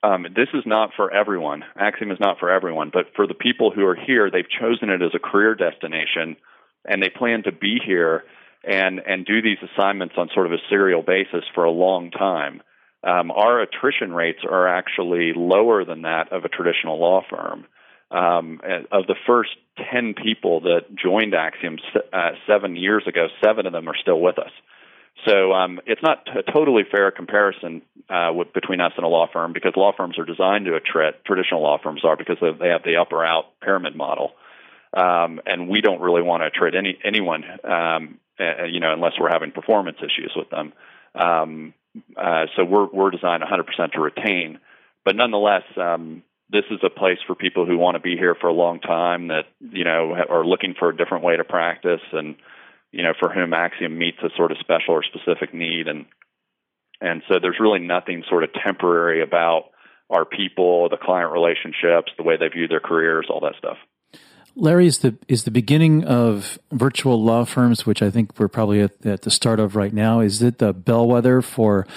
Um, 0.01 0.25
this 0.35 0.47
is 0.53 0.63
not 0.65 0.91
for 0.95 1.13
everyone. 1.13 1.63
Axiom 1.77 2.11
is 2.11 2.19
not 2.19 2.39
for 2.39 2.49
everyone, 2.49 2.89
but 2.91 3.07
for 3.15 3.27
the 3.27 3.35
people 3.35 3.71
who 3.71 3.85
are 3.85 3.95
here, 3.95 4.31
they've 4.31 4.49
chosen 4.49 4.89
it 4.89 5.01
as 5.03 5.11
a 5.13 5.19
career 5.19 5.53
destination, 5.53 6.37
and 6.85 7.03
they 7.03 7.09
plan 7.09 7.43
to 7.43 7.51
be 7.51 7.79
here 7.85 8.23
and 8.63 8.99
and 8.99 9.25
do 9.25 9.41
these 9.41 9.57
assignments 9.73 10.15
on 10.17 10.29
sort 10.33 10.45
of 10.45 10.53
a 10.53 10.61
serial 10.69 11.01
basis 11.01 11.43
for 11.53 11.63
a 11.63 11.71
long 11.71 12.11
time. 12.11 12.61
Um, 13.03 13.31
our 13.31 13.61
attrition 13.61 14.13
rates 14.13 14.39
are 14.47 14.67
actually 14.67 15.33
lower 15.35 15.83
than 15.85 16.03
that 16.03 16.31
of 16.31 16.45
a 16.45 16.49
traditional 16.49 16.99
law 16.99 17.21
firm. 17.27 17.65
Um, 18.11 18.59
of 18.91 19.07
the 19.07 19.15
first 19.25 19.51
10 19.91 20.15
people 20.21 20.61
that 20.61 20.93
joined 20.93 21.33
Axiom 21.33 21.77
uh, 22.11 22.31
seven 22.45 22.75
years 22.75 23.03
ago, 23.07 23.27
seven 23.43 23.65
of 23.65 23.71
them 23.71 23.87
are 23.87 23.95
still 23.95 24.19
with 24.19 24.37
us. 24.37 24.51
So 25.25 25.53
um, 25.53 25.79
it's 25.85 26.01
not 26.01 26.27
a 26.27 26.43
totally 26.51 26.83
fair 26.89 27.11
comparison 27.11 27.81
uh, 28.09 28.31
with, 28.33 28.53
between 28.53 28.81
us 28.81 28.91
and 28.97 29.05
a 29.05 29.09
law 29.09 29.27
firm 29.31 29.53
because 29.53 29.73
law 29.75 29.91
firms 29.95 30.17
are 30.17 30.25
designed 30.25 30.65
to 30.65 30.71
attrit. 30.71 31.23
Traditional 31.25 31.61
law 31.61 31.77
firms 31.81 32.01
are 32.03 32.17
because 32.17 32.37
they 32.41 32.69
have 32.69 32.83
the 32.83 32.97
up 32.97 33.11
or 33.11 33.25
out 33.25 33.45
pyramid 33.61 33.95
model, 33.95 34.31
um, 34.93 35.39
and 35.45 35.69
we 35.69 35.81
don't 35.81 36.01
really 36.01 36.21
want 36.21 36.43
to 36.43 36.49
attrit 36.49 36.75
any 36.75 36.97
anyone 37.03 37.43
um, 37.63 38.19
uh, 38.41 38.63
you 38.63 38.79
know, 38.79 38.93
unless 38.93 39.13
we're 39.19 39.29
having 39.31 39.51
performance 39.51 39.97
issues 39.99 40.33
with 40.35 40.49
them. 40.49 40.73
Um, 41.13 41.73
uh, 42.15 42.45
so 42.55 42.63
we're 42.63 42.87
we're 42.87 43.11
designed 43.11 43.43
100% 43.43 43.91
to 43.91 43.99
retain, 43.99 44.59
but 45.05 45.15
nonetheless, 45.15 45.63
um, 45.77 46.23
this 46.49 46.63
is 46.71 46.79
a 46.83 46.89
place 46.89 47.19
for 47.27 47.35
people 47.35 47.65
who 47.65 47.77
want 47.77 47.95
to 47.95 47.99
be 47.99 48.15
here 48.15 48.35
for 48.39 48.47
a 48.47 48.53
long 48.53 48.79
time 48.79 49.27
that 49.27 49.45
you 49.59 49.83
know 49.83 50.15
are 50.29 50.45
looking 50.45 50.73
for 50.77 50.89
a 50.89 50.95
different 50.95 51.23
way 51.23 51.37
to 51.37 51.43
practice, 51.43 52.01
and 52.13 52.35
you 52.91 53.03
know, 53.03 53.13
for 53.19 53.29
whom 53.29 53.53
Axiom 53.53 53.97
meets 53.97 54.17
a 54.23 54.29
sort 54.35 54.51
of 54.51 54.57
special 54.59 54.95
or 54.95 55.03
specific 55.03 55.53
need, 55.53 55.87
and 55.87 56.05
and 57.01 57.21
so 57.27 57.39
there's 57.41 57.59
really 57.59 57.79
nothing 57.79 58.23
sort 58.29 58.43
of 58.43 58.51
temporary 58.53 59.21
about 59.21 59.65
our 60.09 60.25
people, 60.25 60.89
the 60.89 60.97
client 60.97 61.31
relationships, 61.31 62.11
the 62.17 62.23
way 62.23 62.37
they 62.37 62.47
view 62.47 62.67
their 62.67 62.81
careers, 62.81 63.27
all 63.29 63.39
that 63.41 63.55
stuff. 63.57 63.77
Larry, 64.55 64.87
is 64.87 64.99
the 64.99 65.15
is 65.27 65.43
the 65.43 65.51
beginning 65.51 66.03
of 66.03 66.59
virtual 66.71 67.21
law 67.23 67.45
firms, 67.45 67.85
which 67.85 68.01
I 68.01 68.09
think 68.09 68.39
we're 68.39 68.47
probably 68.47 68.81
at, 68.81 69.05
at 69.05 69.21
the 69.21 69.31
start 69.31 69.59
of 69.59 69.75
right 69.75 69.93
now. 69.93 70.19
Is 70.19 70.41
it 70.41 70.57
the 70.57 70.73
bellwether 70.73 71.41
for 71.41 71.87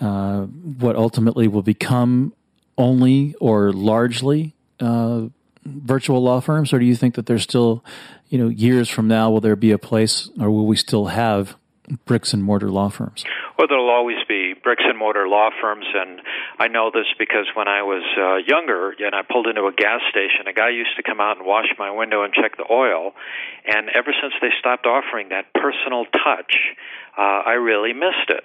uh, 0.00 0.42
what 0.42 0.96
ultimately 0.96 1.46
will 1.46 1.62
become 1.62 2.32
only 2.76 3.34
or 3.40 3.72
largely 3.72 4.54
uh, 4.80 5.26
virtual 5.64 6.22
law 6.22 6.40
firms, 6.40 6.72
or 6.72 6.78
do 6.78 6.84
you 6.84 6.96
think 6.96 7.14
that 7.14 7.26
there's 7.26 7.42
still, 7.42 7.84
you 8.28 8.38
know, 8.38 8.48
years 8.48 8.88
from 8.88 9.06
now, 9.06 9.30
will 9.30 9.40
there 9.40 9.56
be 9.56 9.70
a 9.70 9.78
place, 9.78 10.30
or 10.40 10.50
will 10.50 10.66
we 10.66 10.76
still 10.76 11.06
have 11.06 11.56
bricks 12.06 12.32
and 12.32 12.42
mortar 12.42 12.70
law 12.70 12.88
firms? 12.88 13.24
Well, 13.58 13.68
there'll 13.68 13.90
always 13.90 14.16
be 14.26 14.49
bricks 14.70 14.86
and 14.86 14.96
mortar 14.96 15.26
law 15.26 15.50
firms, 15.60 15.84
and 15.92 16.22
I 16.60 16.68
know 16.68 16.92
this 16.94 17.10
because 17.18 17.50
when 17.56 17.66
I 17.66 17.82
was 17.82 18.06
uh, 18.14 18.36
younger 18.46 18.94
and 19.00 19.16
I 19.16 19.22
pulled 19.22 19.48
into 19.48 19.66
a 19.66 19.72
gas 19.72 19.98
station, 20.10 20.46
a 20.46 20.52
guy 20.52 20.70
used 20.70 20.94
to 20.94 21.02
come 21.02 21.18
out 21.18 21.38
and 21.38 21.44
wash 21.44 21.66
my 21.76 21.90
window 21.90 22.22
and 22.22 22.32
check 22.32 22.56
the 22.56 22.70
oil, 22.70 23.10
and 23.66 23.88
ever 23.90 24.14
since 24.14 24.32
they 24.40 24.50
stopped 24.60 24.86
offering 24.86 25.30
that 25.30 25.52
personal 25.54 26.04
touch, 26.04 26.54
uh, 27.18 27.50
I 27.50 27.58
really 27.58 27.92
missed 27.92 28.30
it. 28.30 28.44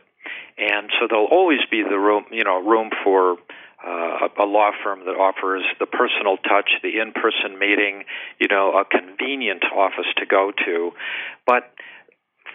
And 0.57 0.89
so 0.97 1.05
there'll 1.07 1.29
always 1.29 1.61
be 1.69 1.83
the 1.83 1.99
room, 1.99 2.25
you 2.31 2.43
know, 2.43 2.57
room 2.57 2.89
for 3.03 3.37
uh, 3.85 4.27
a 4.41 4.45
law 4.49 4.71
firm 4.83 5.05
that 5.05 5.13
offers 5.13 5.61
the 5.77 5.85
personal 5.85 6.37
touch, 6.37 6.71
the 6.81 6.97
in-person 7.05 7.59
meeting, 7.59 8.05
you 8.39 8.47
know, 8.47 8.73
a 8.73 8.83
convenient 8.83 9.63
office 9.75 10.09
to 10.17 10.25
go 10.25 10.51
to. 10.65 10.89
But 11.45 11.69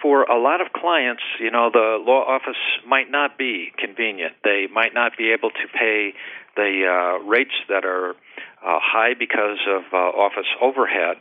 for 0.02 0.22
a 0.22 0.40
lot 0.40 0.60
of 0.60 0.72
clients, 0.72 1.22
you 1.38 1.50
know, 1.50 1.70
the 1.72 1.98
law 2.00 2.24
office 2.24 2.60
might 2.86 3.10
not 3.10 3.36
be 3.36 3.72
convenient. 3.78 4.34
They 4.44 4.66
might 4.72 4.94
not 4.94 5.12
be 5.16 5.32
able 5.32 5.50
to 5.50 5.66
pay 5.72 6.14
the 6.56 6.86
uh, 6.86 7.24
rates 7.24 7.54
that 7.68 7.84
are 7.84 8.10
uh, 8.10 8.78
high 8.82 9.14
because 9.18 9.58
of 9.68 9.82
uh, 9.92 9.96
office 9.96 10.48
overhead, 10.60 11.16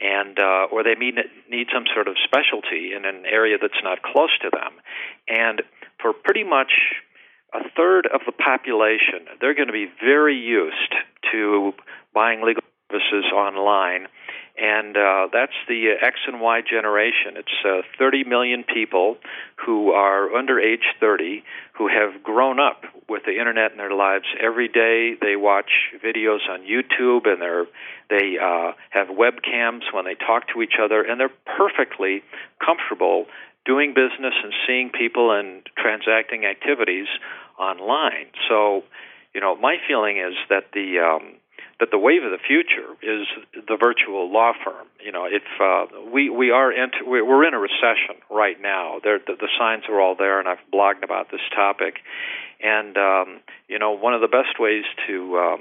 and 0.00 0.38
uh, 0.38 0.72
or 0.72 0.82
they 0.84 0.94
need 0.94 1.16
need 1.50 1.68
some 1.72 1.84
sort 1.94 2.08
of 2.08 2.16
specialty 2.24 2.92
in 2.96 3.04
an 3.04 3.24
area 3.26 3.56
that's 3.60 3.82
not 3.82 4.02
close 4.02 4.36
to 4.42 4.50
them. 4.50 4.72
And 5.28 5.62
for 6.00 6.12
pretty 6.12 6.44
much 6.44 6.72
a 7.52 7.68
third 7.76 8.06
of 8.06 8.20
the 8.26 8.32
population, 8.32 9.26
they're 9.40 9.54
going 9.54 9.68
to 9.68 9.72
be 9.72 9.88
very 10.02 10.36
used 10.36 10.94
to 11.32 11.72
buying 12.14 12.42
legal 12.42 12.62
services 12.90 13.24
online 13.34 14.06
and 14.60 14.96
uh, 14.96 15.28
that's 15.32 15.52
the 15.68 15.94
uh, 15.94 16.06
X 16.06 16.18
and 16.26 16.40
Y 16.40 16.60
generation. 16.68 17.36
It's 17.36 17.64
uh, 17.64 17.82
30 17.98 18.24
million 18.24 18.64
people 18.64 19.16
who 19.64 19.90
are 19.92 20.34
under 20.34 20.58
age 20.58 20.84
30 20.98 21.44
who 21.76 21.88
have 21.88 22.22
grown 22.22 22.58
up 22.58 22.82
with 23.08 23.22
the 23.24 23.38
internet 23.38 23.70
in 23.70 23.78
their 23.78 23.94
lives. 23.94 24.24
Every 24.40 24.68
day 24.68 25.14
they 25.20 25.36
watch 25.36 25.70
videos 26.04 26.48
on 26.50 26.62
YouTube 26.62 27.28
and 27.28 27.40
they're, 27.40 27.66
they 28.10 28.36
uh, 28.42 28.72
have 28.90 29.08
webcams 29.08 29.82
when 29.92 30.04
they 30.04 30.14
talk 30.14 30.48
to 30.54 30.62
each 30.62 30.74
other, 30.82 31.02
and 31.02 31.20
they're 31.20 31.30
perfectly 31.56 32.22
comfortable 32.64 33.26
doing 33.64 33.94
business 33.94 34.34
and 34.42 34.52
seeing 34.66 34.90
people 34.90 35.30
and 35.30 35.62
transacting 35.76 36.46
activities 36.46 37.06
online. 37.58 38.26
So, 38.48 38.82
you 39.34 39.40
know, 39.40 39.54
my 39.56 39.76
feeling 39.86 40.18
is 40.18 40.34
that 40.48 40.72
the 40.72 40.98
um, 40.98 41.34
that 41.80 41.90
the 41.92 41.98
wave 41.98 42.24
of 42.24 42.32
the 42.32 42.42
future 42.42 42.90
is 43.02 43.26
the 43.54 43.76
virtual 43.78 44.32
law 44.32 44.52
firm. 44.64 44.86
You 45.04 45.12
know, 45.12 45.26
if 45.26 45.46
uh, 45.60 46.10
we 46.12 46.28
we 46.28 46.50
are 46.50 46.72
into, 46.72 47.06
we're 47.06 47.46
in 47.46 47.54
a 47.54 47.58
recession 47.58 48.18
right 48.30 48.60
now. 48.60 48.98
There, 49.02 49.18
the, 49.18 49.34
the 49.38 49.48
signs 49.58 49.84
are 49.88 50.00
all 50.00 50.16
there, 50.16 50.40
and 50.40 50.48
I've 50.48 50.58
blogged 50.72 51.04
about 51.04 51.30
this 51.30 51.40
topic. 51.54 51.98
And 52.60 52.96
um, 52.96 53.40
you 53.68 53.78
know, 53.78 53.92
one 53.92 54.14
of 54.14 54.20
the 54.20 54.28
best 54.28 54.58
ways 54.58 54.84
to 55.06 55.38
um, 55.38 55.60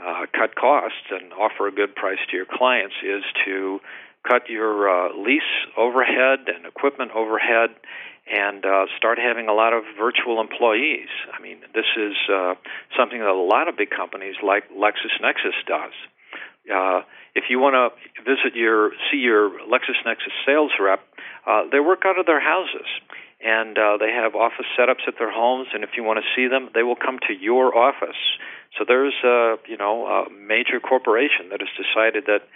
uh, 0.00 0.26
cut 0.32 0.54
costs 0.56 1.08
and 1.10 1.32
offer 1.32 1.68
a 1.68 1.72
good 1.72 1.94
price 1.94 2.18
to 2.30 2.36
your 2.36 2.46
clients 2.46 2.94
is 3.02 3.22
to 3.46 3.80
cut 4.26 4.48
your 4.48 4.88
uh, 4.88 5.16
lease 5.16 5.42
overhead 5.76 6.46
and 6.46 6.66
equipment 6.66 7.10
overhead 7.12 7.70
and 8.30 8.64
uh, 8.64 8.86
start 8.96 9.18
having 9.18 9.48
a 9.48 9.52
lot 9.52 9.72
of 9.72 9.82
virtual 9.98 10.40
employees. 10.40 11.08
I 11.32 11.42
mean, 11.42 11.58
this 11.74 11.88
is 11.96 12.14
uh, 12.30 12.54
something 12.96 13.18
that 13.18 13.28
a 13.28 13.34
lot 13.34 13.68
of 13.68 13.76
big 13.76 13.90
companies 13.90 14.36
like 14.42 14.64
LexisNexis 14.70 15.58
does. 15.66 15.92
Uh, 16.70 17.02
if 17.34 17.44
you 17.48 17.58
want 17.58 17.74
to 17.74 18.22
visit 18.22 18.54
your 18.54 18.92
see 19.10 19.18
your 19.18 19.50
LexisNexis 19.66 20.34
sales 20.46 20.70
rep, 20.78 21.00
uh, 21.46 21.62
they 21.72 21.80
work 21.80 22.02
out 22.04 22.18
of 22.18 22.26
their 22.26 22.40
houses 22.40 22.86
and 23.42 23.78
uh, 23.78 23.96
they 23.98 24.12
have 24.12 24.34
office 24.34 24.66
setups 24.78 25.08
at 25.08 25.14
their 25.18 25.32
homes. 25.32 25.68
And 25.72 25.82
if 25.82 25.90
you 25.96 26.04
want 26.04 26.20
to 26.20 26.26
see 26.36 26.46
them, 26.48 26.68
they 26.74 26.82
will 26.82 26.96
come 26.96 27.18
to 27.26 27.32
your 27.32 27.76
office. 27.76 28.20
So 28.78 28.84
there's 28.86 29.16
a 29.24 29.56
you 29.66 29.76
know 29.76 30.06
a 30.06 30.30
major 30.30 30.78
corporation 30.78 31.48
that 31.50 31.60
has 31.60 31.72
decided 31.74 32.24
that 32.26 32.46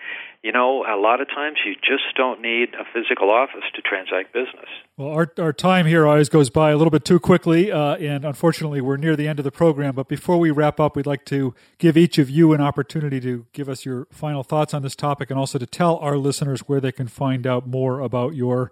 you 0.44 0.52
know 0.52 0.84
a 0.84 1.00
lot 1.00 1.22
of 1.22 1.28
times 1.28 1.56
you 1.64 1.74
just 1.76 2.14
don't 2.16 2.42
need 2.42 2.74
a 2.74 2.84
physical 2.92 3.30
office 3.30 3.64
to 3.74 3.80
transact 3.80 4.34
business. 4.34 4.68
Well, 4.98 5.08
our 5.08 5.32
our 5.38 5.54
time 5.54 5.86
here 5.86 6.06
always 6.06 6.28
goes 6.28 6.50
by 6.50 6.70
a 6.70 6.76
little 6.76 6.90
bit 6.90 7.06
too 7.06 7.18
quickly, 7.18 7.72
uh, 7.72 7.96
and 7.96 8.26
unfortunately 8.26 8.82
we're 8.82 8.98
near 8.98 9.16
the 9.16 9.26
end 9.26 9.40
of 9.40 9.44
the 9.44 9.50
program. 9.50 9.94
But 9.94 10.06
before 10.06 10.36
we 10.36 10.50
wrap 10.50 10.78
up, 10.78 10.96
we'd 10.96 11.06
like 11.06 11.24
to 11.26 11.54
give 11.78 11.96
each 11.96 12.18
of 12.18 12.28
you 12.28 12.52
an 12.52 12.60
opportunity 12.60 13.20
to 13.20 13.46
give 13.54 13.70
us 13.70 13.86
your 13.86 14.06
final 14.12 14.42
thoughts 14.42 14.74
on 14.74 14.82
this 14.82 14.94
topic, 14.94 15.30
and 15.30 15.38
also 15.38 15.58
to 15.58 15.66
tell 15.66 15.96
our 15.96 16.18
listeners 16.18 16.60
where 16.68 16.80
they 16.80 16.92
can 16.92 17.08
find 17.08 17.46
out 17.46 17.66
more 17.66 18.00
about 18.00 18.34
your 18.34 18.70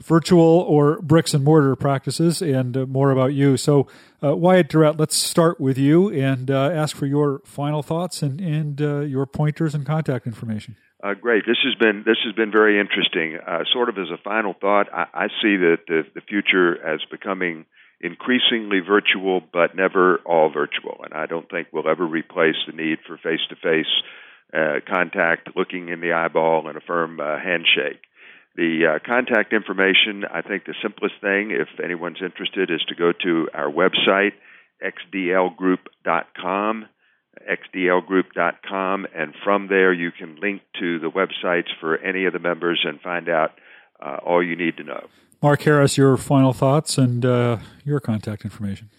virtual 0.00 0.40
or 0.40 1.02
bricks 1.02 1.34
and 1.34 1.42
mortar 1.42 1.74
practices 1.74 2.40
and 2.40 2.76
uh, 2.76 2.86
more 2.86 3.10
about 3.10 3.34
you. 3.34 3.56
So, 3.56 3.88
uh, 4.22 4.36
Wyatt 4.36 4.68
Durrette, 4.68 5.00
let's 5.00 5.16
start 5.16 5.60
with 5.60 5.76
you 5.76 6.08
and 6.10 6.48
uh, 6.48 6.70
ask 6.70 6.94
for 6.94 7.06
your 7.06 7.40
final 7.44 7.82
thoughts 7.82 8.22
and, 8.22 8.40
and 8.40 8.80
uh, 8.80 9.00
your 9.00 9.26
pointers 9.26 9.74
and 9.74 9.84
contact 9.84 10.24
information. 10.24 10.76
Uh, 11.02 11.14
great. 11.14 11.46
This 11.46 11.58
has 11.62 11.74
been 11.76 12.02
this 12.04 12.18
has 12.24 12.34
been 12.34 12.50
very 12.50 12.80
interesting. 12.80 13.38
Uh, 13.38 13.62
sort 13.72 13.88
of 13.88 13.96
as 13.98 14.10
a 14.10 14.18
final 14.22 14.52
thought, 14.52 14.92
I, 14.92 15.06
I 15.14 15.28
see 15.40 15.56
that 15.56 15.86
the, 15.86 16.04
the 16.14 16.20
future 16.20 16.84
as 16.84 17.00
becoming 17.10 17.66
increasingly 18.00 18.80
virtual, 18.80 19.40
but 19.52 19.76
never 19.76 20.16
all 20.26 20.50
virtual. 20.50 21.00
And 21.04 21.14
I 21.14 21.26
don't 21.26 21.48
think 21.48 21.68
we'll 21.72 21.88
ever 21.88 22.04
replace 22.04 22.56
the 22.66 22.72
need 22.72 22.98
for 23.06 23.16
face 23.16 23.46
to 23.50 23.56
face 23.56 24.02
contact, 24.88 25.50
looking 25.54 25.88
in 25.88 26.00
the 26.00 26.12
eyeball, 26.12 26.66
and 26.68 26.76
a 26.76 26.80
firm 26.80 27.18
handshake. 27.18 28.00
The 28.56 28.86
uh, 28.86 28.98
contact 29.06 29.52
information, 29.52 30.24
I 30.24 30.42
think 30.42 30.64
the 30.64 30.74
simplest 30.82 31.20
thing, 31.20 31.52
if 31.52 31.68
anyone's 31.82 32.20
interested, 32.20 32.72
is 32.72 32.82
to 32.88 32.96
go 32.96 33.12
to 33.12 33.48
our 33.54 33.70
website, 33.70 34.32
xdlgroup.com, 34.82 36.86
xdlgroup.com, 37.50 39.06
and 39.14 39.34
from 39.44 39.68
there 39.68 39.92
you 39.92 40.10
can 40.10 40.36
link 40.36 40.62
to 40.78 40.98
the 40.98 41.10
websites 41.10 41.68
for 41.80 41.98
any 41.98 42.24
of 42.24 42.32
the 42.32 42.38
members 42.38 42.84
and 42.84 43.00
find 43.00 43.28
out 43.28 43.52
uh, 44.00 44.18
all 44.24 44.42
you 44.42 44.56
need 44.56 44.76
to 44.76 44.84
know. 44.84 45.06
Mark 45.42 45.62
Harris, 45.62 45.96
your 45.96 46.16
final 46.16 46.52
thoughts 46.52 46.98
and 46.98 47.24
uh, 47.24 47.58
your 47.84 48.00
contact 48.00 48.44
information. 48.44 48.90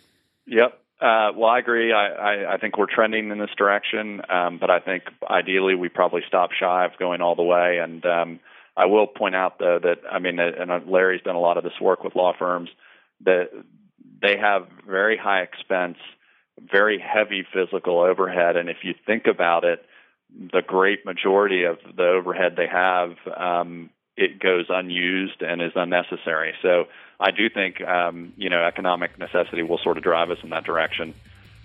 Yep. 0.48 0.80
Uh, 1.02 1.32
well, 1.36 1.50
I 1.50 1.60
agree. 1.60 1.94
I, 1.94 2.08
I, 2.08 2.54
I, 2.56 2.58
think 2.58 2.78
we're 2.78 2.94
trending 2.94 3.32
in 3.32 3.38
this 3.38 3.52
direction, 3.58 4.22
um, 4.30 4.58
but 4.60 4.70
I 4.70 4.80
think 4.80 5.04
ideally 5.30 5.74
we 5.74 5.88
probably 5.88 6.22
stop 6.28 6.50
shy 6.52 6.84
of 6.84 6.92
going 7.00 7.22
all 7.22 7.36
the 7.36 7.44
way. 7.44 7.78
And 7.82 8.06
um, 8.06 8.40
I 8.76 8.86
will 8.88 9.08
point 9.08 9.34
out, 9.34 9.60
though, 9.60 9.80
that 9.82 10.00
I 10.12 10.20
mean, 10.20 10.40
and 10.40 10.70
uh, 10.70 10.80
Larry's 10.86 11.22
done 11.22 11.36
a 11.36 11.40
lot 11.40 11.58
of 11.58 11.64
this 11.64 11.80
work 11.80 12.04
with 12.04 12.16
law 12.16 12.34
firms 12.38 12.70
that 13.24 13.50
they 14.22 14.38
have 14.38 14.68
very 14.86 15.18
high 15.18 15.42
expense, 15.42 15.98
very 16.60 17.00
heavy 17.00 17.46
physical 17.54 18.00
overhead, 18.00 18.56
and 18.56 18.70
if 18.70 18.78
you 18.84 18.94
think 19.06 19.28
about 19.28 19.64
it, 19.64 19.86
the 20.36 20.62
great 20.62 21.06
majority 21.06 21.64
of 21.64 21.78
the 21.96 22.04
overhead 22.04 22.56
they 22.56 22.68
have 22.68 23.16
um, 23.36 23.90
it 24.20 24.40
goes 24.40 24.66
unused 24.70 25.42
and 25.42 25.62
is 25.62 25.72
unnecessary. 25.76 26.54
So 26.62 26.86
I 27.20 27.32
do 27.32 27.50
think 27.50 27.82
um, 27.82 28.34
you 28.38 28.50
know 28.50 28.62
economic 28.64 29.18
necessity 29.18 29.64
will 29.64 29.80
sort 29.80 29.98
of 29.98 30.04
drive 30.04 30.30
us 30.30 30.38
in 30.44 30.50
that 30.50 30.66
direction. 30.66 31.14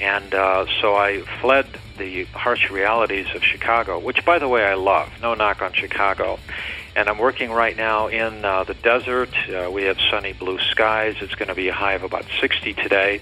And 0.00 0.34
uh, 0.34 0.66
so 0.80 0.94
I 0.94 1.22
fled 1.40 1.66
the 1.98 2.24
harsh 2.24 2.70
realities 2.70 3.26
of 3.34 3.42
Chicago, 3.44 3.98
which, 3.98 4.24
by 4.24 4.38
the 4.38 4.48
way, 4.48 4.64
I 4.64 4.74
love. 4.74 5.08
No 5.20 5.34
knock 5.34 5.62
on 5.62 5.72
Chicago. 5.72 6.38
And 6.94 7.08
I'm 7.08 7.18
working 7.18 7.50
right 7.50 7.76
now 7.76 8.08
in 8.08 8.44
uh, 8.44 8.64
the 8.64 8.74
desert. 8.74 9.30
Uh, 9.48 9.70
we 9.70 9.84
have 9.84 9.98
sunny 10.10 10.32
blue 10.32 10.58
skies. 10.58 11.16
It's 11.20 11.34
going 11.34 11.48
to 11.48 11.54
be 11.54 11.68
a 11.68 11.72
high 11.72 11.94
of 11.94 12.02
about 12.02 12.24
60 12.40 12.74
today. 12.74 13.20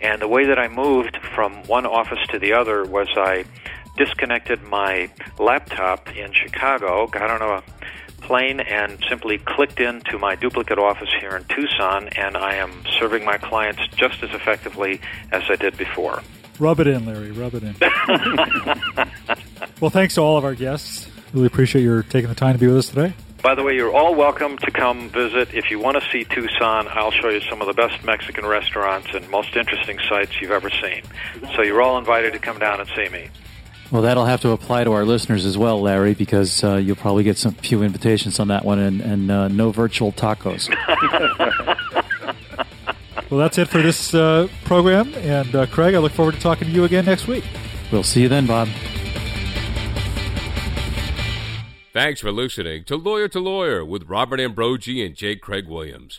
And 0.00 0.20
the 0.20 0.28
way 0.28 0.46
that 0.46 0.58
I 0.58 0.68
moved 0.68 1.18
from 1.34 1.62
one 1.64 1.86
office 1.86 2.26
to 2.30 2.38
the 2.38 2.54
other 2.54 2.84
was 2.84 3.08
I 3.16 3.44
disconnected 3.96 4.62
my 4.62 5.10
laptop 5.38 6.14
in 6.16 6.32
Chicago, 6.32 7.06
got 7.06 7.30
on 7.30 7.42
a 7.42 7.62
plane 8.22 8.60
and 8.60 9.02
simply 9.08 9.38
clicked 9.38 9.80
into 9.80 10.18
my 10.18 10.34
duplicate 10.34 10.78
office 10.78 11.08
here 11.20 11.36
in 11.36 11.44
Tucson, 11.44 12.08
and 12.08 12.36
I 12.36 12.56
am 12.56 12.72
serving 12.98 13.24
my 13.24 13.38
clients 13.38 13.82
just 13.96 14.22
as 14.22 14.30
effectively 14.30 15.00
as 15.30 15.42
I 15.48 15.56
did 15.56 15.76
before. 15.76 16.22
Rub 16.58 16.80
it 16.80 16.86
in, 16.86 17.06
Larry. 17.06 17.32
Rub 17.32 17.54
it 17.54 17.62
in. 17.62 17.74
well, 19.80 19.90
thanks 19.90 20.14
to 20.14 20.20
all 20.20 20.38
of 20.38 20.44
our 20.44 20.54
guests. 20.54 21.08
Really 21.32 21.46
appreciate 21.46 21.82
your 21.82 22.02
taking 22.02 22.28
the 22.28 22.34
time 22.34 22.54
to 22.54 22.58
be 22.58 22.66
with 22.66 22.76
us 22.76 22.88
today. 22.88 23.14
By 23.42 23.56
the 23.56 23.64
way, 23.64 23.74
you're 23.74 23.92
all 23.92 24.14
welcome 24.14 24.56
to 24.58 24.70
come 24.70 25.08
visit. 25.08 25.52
If 25.52 25.70
you 25.70 25.80
want 25.80 26.00
to 26.00 26.08
see 26.10 26.22
Tucson, 26.22 26.86
I'll 26.88 27.10
show 27.10 27.28
you 27.28 27.40
some 27.40 27.60
of 27.60 27.66
the 27.66 27.72
best 27.72 28.04
Mexican 28.04 28.46
restaurants 28.46 29.08
and 29.12 29.28
most 29.30 29.56
interesting 29.56 29.98
sites 30.08 30.40
you've 30.40 30.52
ever 30.52 30.70
seen. 30.70 31.02
So 31.56 31.62
you're 31.62 31.82
all 31.82 31.98
invited 31.98 32.34
to 32.34 32.38
come 32.38 32.60
down 32.60 32.80
and 32.80 32.88
see 32.94 33.08
me. 33.08 33.30
Well, 33.92 34.00
that'll 34.00 34.24
have 34.24 34.40
to 34.40 34.52
apply 34.52 34.84
to 34.84 34.92
our 34.92 35.04
listeners 35.04 35.44
as 35.44 35.58
well, 35.58 35.82
Larry, 35.82 36.14
because 36.14 36.64
uh, 36.64 36.76
you'll 36.76 36.96
probably 36.96 37.24
get 37.24 37.36
some 37.36 37.52
few 37.52 37.82
invitations 37.82 38.40
on 38.40 38.48
that 38.48 38.64
one, 38.64 38.78
and, 38.78 39.02
and 39.02 39.30
uh, 39.30 39.48
no 39.48 39.70
virtual 39.70 40.12
tacos. 40.12 40.70
well, 43.30 43.38
that's 43.38 43.58
it 43.58 43.68
for 43.68 43.82
this 43.82 44.14
uh, 44.14 44.48
program, 44.64 45.12
and 45.16 45.54
uh, 45.54 45.66
Craig, 45.66 45.94
I 45.94 45.98
look 45.98 46.12
forward 46.12 46.36
to 46.36 46.40
talking 46.40 46.68
to 46.68 46.74
you 46.74 46.84
again 46.84 47.04
next 47.04 47.28
week. 47.28 47.44
We'll 47.92 48.02
see 48.02 48.22
you 48.22 48.30
then, 48.30 48.46
Bob. 48.46 48.68
Thanks 51.92 52.22
for 52.22 52.32
listening 52.32 52.84
to 52.84 52.96
Lawyer 52.96 53.28
to 53.28 53.40
Lawyer 53.40 53.84
with 53.84 54.08
Robert 54.08 54.40
Ambrogi 54.40 55.04
and 55.04 55.14
J. 55.14 55.36
Craig 55.36 55.68
Williams. 55.68 56.18